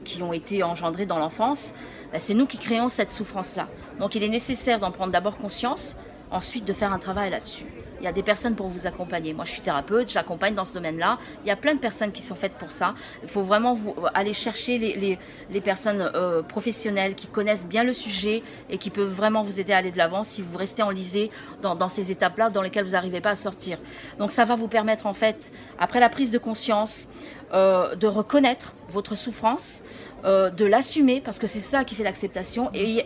qui 0.06 0.24
ont 0.24 0.32
été 0.34 0.64
engendrées 0.64 1.06
dans 1.06 1.20
l'enfance, 1.20 1.74
bah, 2.14 2.20
c'est 2.20 2.34
nous 2.34 2.46
qui 2.46 2.58
créons 2.58 2.90
cette 2.90 3.12
souffrance-là. 3.12 3.68
Donc 4.00 4.16
il 4.16 4.24
est 4.24 4.30
nécessaire 4.30 4.80
d'en 4.80 4.92
prendre 4.92 5.12
d'abord 5.12 5.38
conscience, 5.38 5.98
ensuite 6.32 6.64
de 6.66 6.74
faire 6.74 6.94
un 6.94 7.00
travail 7.00 7.32
là-dessus. 7.32 7.66
Il 8.02 8.06
y 8.06 8.08
a 8.08 8.12
des 8.12 8.24
personnes 8.24 8.56
pour 8.56 8.68
vous 8.68 8.88
accompagner. 8.88 9.32
Moi, 9.32 9.46
je 9.46 9.52
suis 9.52 9.62
thérapeute, 9.62 10.10
j'accompagne 10.10 10.56
dans 10.56 10.66
ce 10.66 10.74
domaine-là. 10.74 11.20
Il 11.46 11.48
y 11.48 11.52
a 11.52 11.56
plein 11.56 11.76
de 11.76 11.80
personnes 11.80 12.12
qui 12.12 12.24
sont 12.24 12.34
faites 12.34 12.54
pour 12.54 12.72
ça. 12.72 12.96
Il 13.22 13.30
faut 13.30 13.44
vraiment 13.44 13.76
vous, 13.76 13.94
aller 14.16 14.34
chercher 14.34 14.80
les, 14.80 15.62
personnes 15.62 16.12
euh, 16.16 16.42
professionnelles 16.42 17.14
qui 17.14 17.28
connaissent 17.28 17.68
bien 17.68 17.84
le 17.84 17.94
sujet 17.94 18.42
et 18.72 18.80
qui 18.80 18.90
peuvent 18.90 19.14
vraiment 19.14 19.44
vous 19.44 19.60
aider 19.60 19.72
à 19.72 19.78
aller 19.78 19.92
de 19.92 20.00
l'avant 20.00 20.24
si 20.24 20.42
vous 20.42 20.58
restez 20.58 20.82
enlisé 20.82 21.30
dans, 21.62 21.90
ces 21.90 22.10
étapes-là 22.10 22.50
dans 22.50 22.64
lesquelles 22.64 22.86
vous 22.86 22.92
n'arrivez 22.92 23.22
pas 23.22 23.32
à 23.32 23.36
sortir. 23.36 23.78
Donc, 24.18 24.32
ça 24.32 24.46
va 24.46 24.56
vous 24.56 24.68
permettre, 24.68 25.06
en 25.06 25.14
fait, 25.14 25.52
après 25.78 26.00
la 26.00 26.10
prise 26.10 26.32
de 26.32 26.40
conscience, 26.40 27.08
euh, 27.54 27.94
de 27.96 28.08
reconnaître 28.08 28.74
votre 28.90 29.16
souffrance, 29.16 29.84
euh, 30.26 30.50
de 30.50 30.66
l'assumer, 30.66 31.22
parce 31.22 31.38
que 31.38 31.46
c'est 31.46 31.62
ça 31.62 31.84
qui 31.84 31.94
fait 31.94 32.04
l'acceptation. 32.04 32.72
Et 32.74 33.06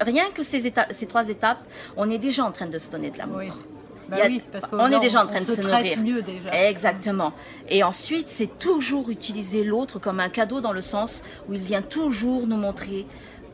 rien 0.00 0.24
que 0.32 0.44
ces, 0.44 0.72
ces 0.90 1.06
trois 1.06 1.28
étapes, 1.28 1.58
on 1.96 2.08
est 2.08 2.18
déjà 2.18 2.44
en 2.44 2.52
train 2.52 2.66
de 2.66 2.78
se 2.78 2.88
donner 2.88 3.10
de 3.10 3.18
l'amour. 3.18 3.56
Bah 4.12 4.18
on 4.72 4.90
est 4.90 5.00
déjà 5.00 5.24
en 5.24 5.26
train 5.26 5.40
de 5.40 5.46
se, 5.46 5.60
nourrir. 5.60 5.98
Exactement. 6.52 7.32
Et 7.68 7.82
ensuite, 7.82 8.28
c'est 8.28 8.58
toujours 8.58 9.08
utiliser 9.08 9.64
l'autre 9.64 9.98
comme 9.98 10.20
un 10.20 10.28
cadeau 10.28 10.60
dans 10.60 10.72
le 10.72 10.82
sens 10.82 11.24
où 11.48 11.54
il 11.54 11.60
vient 11.60 11.80
toujours 11.80 12.46
nous 12.46 12.56
montrer 12.56 13.06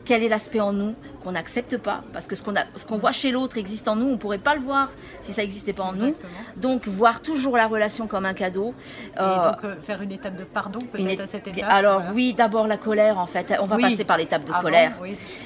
quel 0.09 0.23
est 0.23 0.29
l'aspect 0.29 0.59
en 0.59 0.73
nous 0.73 0.95
qu'on 1.23 1.33
n'accepte 1.33 1.77
pas, 1.77 2.01
parce 2.13 2.25
que 2.25 2.33
ce 2.33 2.41
qu'on 2.41 2.55
ce 2.75 2.83
qu'on 2.83 2.97
voit 2.97 3.11
chez 3.11 3.29
l'autre 3.29 3.59
existe 3.59 3.87
en 3.87 3.95
nous, 3.95 4.07
on 4.07 4.13
ne 4.13 4.17
pourrait 4.17 4.39
pas 4.39 4.55
le 4.55 4.61
voir 4.61 4.89
si 5.21 5.33
ça 5.33 5.43
n'existait 5.43 5.71
pas 5.71 5.83
en 5.83 5.93
nous. 5.93 6.15
Donc 6.57 6.87
voir 6.87 7.21
toujours 7.21 7.55
la 7.55 7.67
relation 7.67 8.07
comme 8.07 8.25
un 8.25 8.33
cadeau. 8.33 8.73
Et 9.15 9.19
euh, 9.19 9.51
donc 9.51 9.63
euh, 9.63 9.75
faire 9.85 10.01
une 10.01 10.11
étape 10.11 10.35
de 10.35 10.45
pardon 10.45 10.79
peut-être 10.79 11.19
à 11.19 11.27
cette 11.27 11.47
étape. 11.47 11.69
Alors 11.69 12.01
oui, 12.15 12.33
d'abord 12.33 12.65
la 12.65 12.77
colère 12.77 13.19
en 13.19 13.27
fait. 13.27 13.53
On 13.61 13.67
va 13.67 13.77
passer 13.77 14.03
par 14.03 14.17
l'étape 14.17 14.45
de 14.45 14.51
colère 14.51 14.93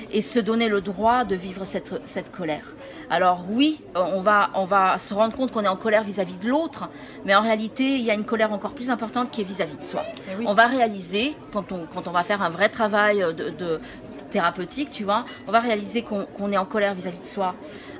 et 0.09 0.21
se 0.21 0.39
donner 0.39 0.69
le 0.69 0.79
droit 0.79 1.25
de 1.25 1.35
vivre 1.35 1.65
cette, 1.65 1.99
cette 2.05 2.31
colère. 2.31 2.73
Alors 3.09 3.43
oui, 3.49 3.83
on 3.95 4.21
va, 4.21 4.49
on 4.55 4.63
va 4.63 4.97
se 4.97 5.13
rendre 5.13 5.35
compte 5.35 5.51
qu'on 5.51 5.65
est 5.65 5.67
en 5.67 5.75
colère 5.75 6.03
vis-à-vis 6.03 6.37
de 6.37 6.47
l'autre, 6.47 6.89
mais 7.25 7.35
en 7.35 7.41
réalité, 7.41 7.95
il 7.95 8.03
y 8.03 8.11
a 8.11 8.13
une 8.13 8.23
colère 8.23 8.53
encore 8.53 8.71
plus 8.71 8.89
importante 8.89 9.29
qui 9.29 9.41
est 9.41 9.43
vis-à-vis 9.43 9.77
de 9.77 9.83
soi. 9.83 10.05
Eh 10.29 10.47
on 10.47 10.53
va 10.53 10.67
réaliser, 10.67 11.35
quand 11.51 11.73
on, 11.73 11.85
quand 11.93 12.07
on 12.07 12.11
va 12.11 12.23
faire 12.23 12.41
un 12.41 12.49
vrai 12.49 12.69
travail 12.69 13.25
de 13.35 13.81
thérapeutique, 14.33 14.89
tu 14.89 15.03
vois, 15.03 15.25
on 15.47 15.51
va 15.51 15.59
réaliser 15.59 16.01
qu'on 16.01 16.51
est 16.51 16.57
en 16.57 16.65
colère 16.65 16.93
vis-à-vis 16.93 17.19
de 17.19 17.25
soi. 17.25 17.55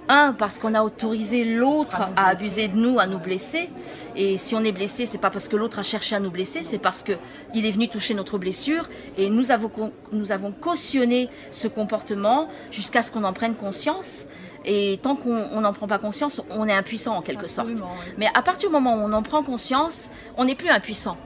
Un, 0.10 0.34
parce 0.34 0.60
qu'on 0.60 0.74
a 0.74 0.84
autorisé 0.84 1.46
l'autre 1.46 2.02
à 2.18 2.28
abuser 2.28 2.68
de 2.68 2.76
nous, 2.76 3.00
à 3.00 3.08
nous 3.08 3.20
blesser. 3.20 3.70
Et 4.18 4.38
si 4.38 4.54
on 4.54 4.62
est 4.62 4.74
blessé, 4.74 5.06
c'est 5.06 5.18
pas 5.18 5.30
parce 5.30 5.48
que 5.48 5.56
l'autre 5.56 5.80
a 5.80 5.84
cherché 5.84 6.14
à 6.14 6.20
nous 6.20 6.30
blesser, 6.32 6.62
c'est 6.62 6.78
parce 6.78 7.04
que 7.04 7.14
il 7.54 7.66
est 7.66 7.72
venu 7.72 7.88
toucher 7.88 8.14
notre 8.14 8.38
blessure 8.38 8.90
et 9.18 9.30
nous 9.30 9.52
avons, 9.52 9.72
nous 10.12 10.34
avons 10.34 10.52
cautionné 10.52 11.30
ce 11.52 11.70
comportement 11.70 12.50
jusqu'à 12.70 13.02
ce 13.02 13.12
qu'on 13.12 13.24
en 13.24 13.32
prenne 13.32 13.56
conscience. 13.56 14.26
Et 14.66 15.00
tant 15.02 15.16
qu'on 15.16 15.62
n'en 15.62 15.74
prend 15.74 15.88
pas 15.88 16.00
conscience, 16.00 16.42
on 16.50 16.68
est 16.68 16.74
impuissant 16.74 17.16
en 17.16 17.22
quelque 17.22 17.48
sorte. 17.48 17.82
Mais 18.18 18.28
à 18.34 18.42
partir 18.42 18.70
du 18.70 18.74
moment 18.74 18.96
où 18.96 19.00
on 19.00 19.14
en 19.14 19.24
prend 19.24 19.44
conscience, 19.44 20.10
on 20.38 20.46
n'est 20.46 20.56
plus 20.56 20.70
impuissant. 20.70 21.18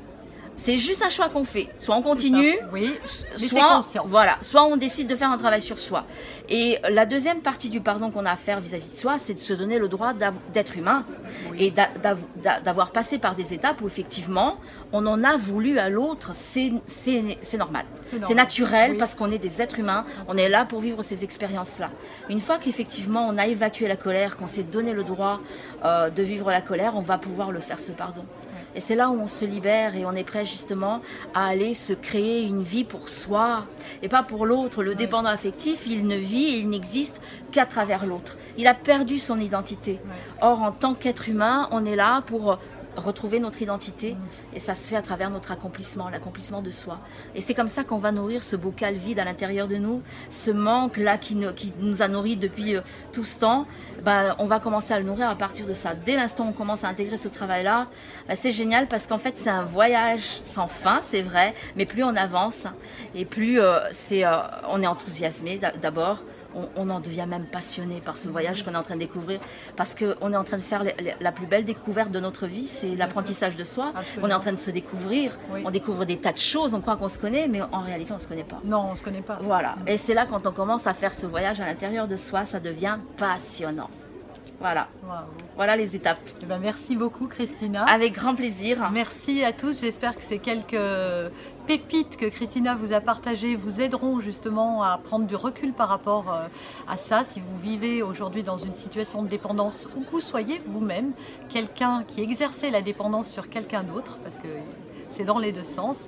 C'est 0.58 0.78
juste 0.80 1.04
un 1.04 1.10
choix 1.10 1.30
qu'on 1.30 1.44
fait. 1.44 1.70
Soit 1.78 1.96
on 1.96 2.02
continue, 2.02 2.58
oui, 2.74 2.98
soit 3.36 3.86
voilà, 4.06 4.38
soit 4.42 4.66
on 4.66 4.76
décide 4.76 5.08
de 5.08 5.16
faire 5.16 5.30
un 5.30 5.38
travail 5.38 5.62
sur 5.62 5.78
soi. 5.78 6.06
Et 6.50 6.80
la 6.90 7.06
deuxième 7.06 7.42
partie 7.42 7.70
du 7.70 7.80
pardon 7.80 8.10
qu'on 8.10 8.26
a 8.26 8.32
à 8.32 8.36
faire 8.36 8.60
vis-à-vis 8.60 8.90
de 8.90 8.96
soi, 8.96 9.20
c'est 9.20 9.36
de 9.36 9.40
se 9.40 9.54
donner 9.54 9.78
le 9.78 9.88
droit 9.88 10.14
d'être 10.54 10.76
humain 10.76 11.06
et 11.60 11.72
d'avoir 12.64 12.92
passé 12.92 13.20
par 13.20 13.36
des 13.36 13.54
étapes 13.54 13.82
où 13.82 13.88
effectivement 13.88 14.58
on 14.92 15.06
en 15.06 15.24
a 15.24 15.38
voulu 15.38 15.78
à 15.78 15.90
l'autre. 15.90 16.32
C'est 16.34 16.74
normal, 17.58 17.86
c'est 18.24 18.36
naturel 18.36 18.98
parce 18.98 19.14
qu'on 19.14 19.32
est 19.32 19.38
des 19.38 19.62
êtres 19.62 19.78
humains. 19.80 20.06
On 20.28 20.38
est 20.38 20.50
là 20.50 20.66
pour 20.66 20.82
vivre 20.82 21.04
ces 21.04 21.24
expériences-là. 21.24 21.92
Une 22.30 22.42
fois 22.42 22.58
qu'effectivement 22.58 23.28
on 23.30 23.38
a 23.38 23.46
évacué 23.46 23.88
la 23.88 23.96
colère, 23.96 24.38
qu'on 24.38 24.48
s'est 24.48 24.64
donné 24.64 24.94
le 24.94 25.04
droit 25.04 25.40
euh, 25.86 26.10
de 26.10 26.24
vivre 26.24 26.50
la 26.50 26.62
colère, 26.62 26.96
on 26.96 27.02
va 27.02 27.20
pouvoir 27.20 27.52
le 27.52 27.60
faire 27.60 27.80
ce 27.80 27.92
pardon. 27.92 28.26
Et 28.78 28.80
c'est 28.80 28.94
là 28.94 29.10
où 29.10 29.20
on 29.20 29.28
se 29.28 29.44
libère 29.44 29.96
et 29.96 30.06
on 30.06 30.12
est 30.12 30.24
prêt 30.24 30.46
justement 30.46 31.02
à 31.34 31.48
aller 31.48 31.74
se 31.74 31.94
créer 31.94 32.46
une 32.46 32.62
vie 32.62 32.84
pour 32.84 33.10
soi 33.10 33.66
et 34.04 34.08
pas 34.08 34.22
pour 34.22 34.46
l'autre. 34.46 34.84
Le 34.84 34.94
dépendant 34.94 35.30
affectif, 35.30 35.88
il 35.88 36.06
ne 36.06 36.16
vit 36.16 36.46
et 36.46 36.60
il 36.60 36.70
n'existe 36.70 37.20
qu'à 37.52 37.66
travers 37.66 38.06
l'autre. 38.06 38.38
Il 38.56 38.68
a 38.68 38.76
perdu 38.76 39.18
son 39.18 39.40
identité. 39.40 40.00
Or, 40.42 40.62
en 40.62 40.72
tant 40.72 40.94
qu'être 40.94 41.28
humain, 41.28 41.68
on 41.72 41.86
est 41.86 41.96
là 41.96 42.22
pour 42.22 42.60
retrouver 42.98 43.40
notre 43.40 43.62
identité 43.62 44.16
et 44.54 44.60
ça 44.60 44.76
se 44.76 44.90
fait 44.90 44.96
à 44.96 45.02
travers 45.02 45.30
notre 45.30 45.52
accomplissement, 45.52 46.10
l'accomplissement 46.10 46.62
de 46.62 46.72
soi. 46.72 47.00
Et 47.36 47.42
c'est 47.42 47.54
comme 47.54 47.68
ça 47.68 47.84
qu'on 47.84 48.00
va 48.00 48.12
nourrir 48.12 48.44
ce 48.44 48.56
bocal 48.56 48.96
vide 48.96 49.20
à 49.20 49.26
l'intérieur 49.26 49.68
de 49.68 49.76
nous, 49.76 50.02
ce 50.30 50.52
manque-là 50.52 51.18
qui, 51.18 51.38
qui, 51.56 51.74
nous 51.80 52.02
a 52.02 52.08
nourris 52.08 52.38
depuis 52.38 52.76
euh, 52.76 52.82
tout 53.14 53.24
ce 53.24 53.40
temps, 53.40 53.68
bah, 54.04 54.36
on 54.40 54.46
va 54.46 54.60
commencer 54.60 54.94
à 54.94 55.00
le 55.00 55.06
nourrir 55.06 55.30
à 55.30 55.36
partir 55.36 55.68
de 55.68 55.74
ça. 55.74 55.94
Dès 55.94 56.16
l'instant 56.16 56.46
où 56.46 56.50
on 56.50 56.54
commence 56.54 56.84
à 56.84 56.88
intégrer 56.88 57.18
ce 57.18 57.28
travail-là, 57.28 57.88
bah, 58.28 58.36
c'est 58.36 58.52
génial 58.52 58.88
parce 58.88 59.08
qu'en 59.08 59.18
fait 59.18 59.38
c'est 59.38 59.50
un 59.50 59.64
voyage 59.64 60.40
sans 60.44 60.68
fin, 60.68 61.00
c'est 61.02 61.22
vrai, 61.22 61.54
mais 61.76 61.86
plus 61.86 62.04
on 62.04 62.16
avance 62.16 62.66
et 63.16 63.26
plus 63.26 63.60
euh, 63.60 63.80
euh, 64.12 64.42
on 64.70 64.82
est 64.82 64.88
enthousiasmé 64.88 65.60
d'abord 65.82 66.24
on, 66.76 66.90
en 66.90 67.00
devient 67.00 67.26
même 67.28 67.46
passionné 67.46 68.02
par 68.02 68.18
ce 68.18 68.30
voyage 68.30 68.64
qu'on 68.64 68.74
est 68.74 68.78
en 68.78 68.84
train 68.84 68.96
de 68.96 69.00
découvrir, 69.00 69.40
parce 69.76 69.96
qu'on 69.96 70.34
est 70.34 70.38
en 70.38 70.44
train 70.44 70.58
de 70.58 70.64
faire 70.64 70.84
la 71.20 71.32
plus 71.32 71.46
belle 71.46 71.64
découverte 71.64 72.12
de 72.12 72.20
notre 72.20 72.48
vie, 72.48 72.68
c'est 72.68 72.96
l'apprentissage 72.96 73.56
de 73.56 73.64
soi. 73.64 73.94
On 74.22 74.30
est 74.30 74.34
en 74.34 74.40
train 74.40 74.54
de 74.54 74.58
se 74.58 74.72
découvrir, 74.72 75.38
on 75.66 75.72
découvre 75.72 76.06
des 76.06 76.18
tas 76.18 76.34
de 76.34 76.38
choses, 76.38 76.74
on 76.74 76.82
croit 76.82 76.98
qu'on 76.98 77.10
se 77.10 77.20
connaît, 77.20 77.48
mais 77.48 77.62
en 77.62 77.82
réalité 77.82 78.12
on 78.12 78.16
ne 78.16 78.22
se 78.22 78.28
connaît 78.28 78.44
pas. 78.44 78.60
Non, 78.64 78.86
on 78.88 78.92
ne 78.92 78.98
se 78.98 79.04
connaît 79.04 79.22
pas. 79.22 79.40
Voilà, 79.42 79.76
mm. 79.76 79.88
et 79.88 79.98
c'est 79.98 80.14
là 80.14 80.26
quand 80.26 80.46
on 80.48 80.52
commence 80.52 80.88
à 80.88 80.94
faire 80.94 81.14
ce 81.14 81.26
voyage 81.26 81.60
à 81.60 81.66
l'intérieur 81.66 82.08
de 82.08 82.18
soi, 82.18 82.46
ça 82.46 82.60
devient 82.60 82.98
passionnant. 83.18 83.90
Voilà. 84.60 84.88
Voilà 85.56 85.76
les 85.76 85.96
étapes. 85.96 86.20
Eh 86.42 86.46
ben, 86.46 86.58
merci 86.58 86.96
beaucoup 86.96 87.28
Christina. 87.28 87.84
Avec 87.86 88.14
grand 88.14 88.36
plaisir. 88.36 88.90
Merci 88.92 89.44
à 89.44 89.54
tous. 89.54 89.82
J'espère 89.82 90.16
que 90.16 90.24
ces 90.24 90.40
quelques 90.40 90.78
pépites 91.68 92.18
que 92.18 92.26
Christina 92.26 92.76
vous 92.76 92.94
a 92.94 93.02
partagées 93.02 93.56
vous 93.56 93.82
aideront 93.82 94.20
justement 94.20 94.84
à 94.84 94.98
prendre 94.98 95.26
du 95.26 95.36
recul 95.36 95.74
par 95.74 95.90
rapport 95.90 96.32
euh, 96.32 96.48
à 96.88 96.98
ça. 96.98 97.24
Si 97.24 97.40
vous 97.40 97.58
vivez 97.62 98.02
aujourd'hui 98.02 98.42
dans 98.42 98.58
une 98.58 98.74
situation 98.74 99.22
de 99.22 99.28
dépendance 99.28 99.88
ou 99.96 100.02
que 100.02 100.12
vous 100.12 100.22
soyez 100.22 100.62
vous-même 100.66 101.12
quelqu'un 101.50 102.04
qui 102.08 102.22
exerçait 102.22 102.72
la 102.72 102.82
dépendance 102.82 103.30
sur 103.30 103.50
quelqu'un 103.50 103.84
d'autre, 103.84 104.18
parce 104.24 104.38
que 104.38 104.48
c'est 105.10 105.26
dans 105.26 105.40
les 105.40 105.52
deux 105.52 105.64
sens. 105.64 106.08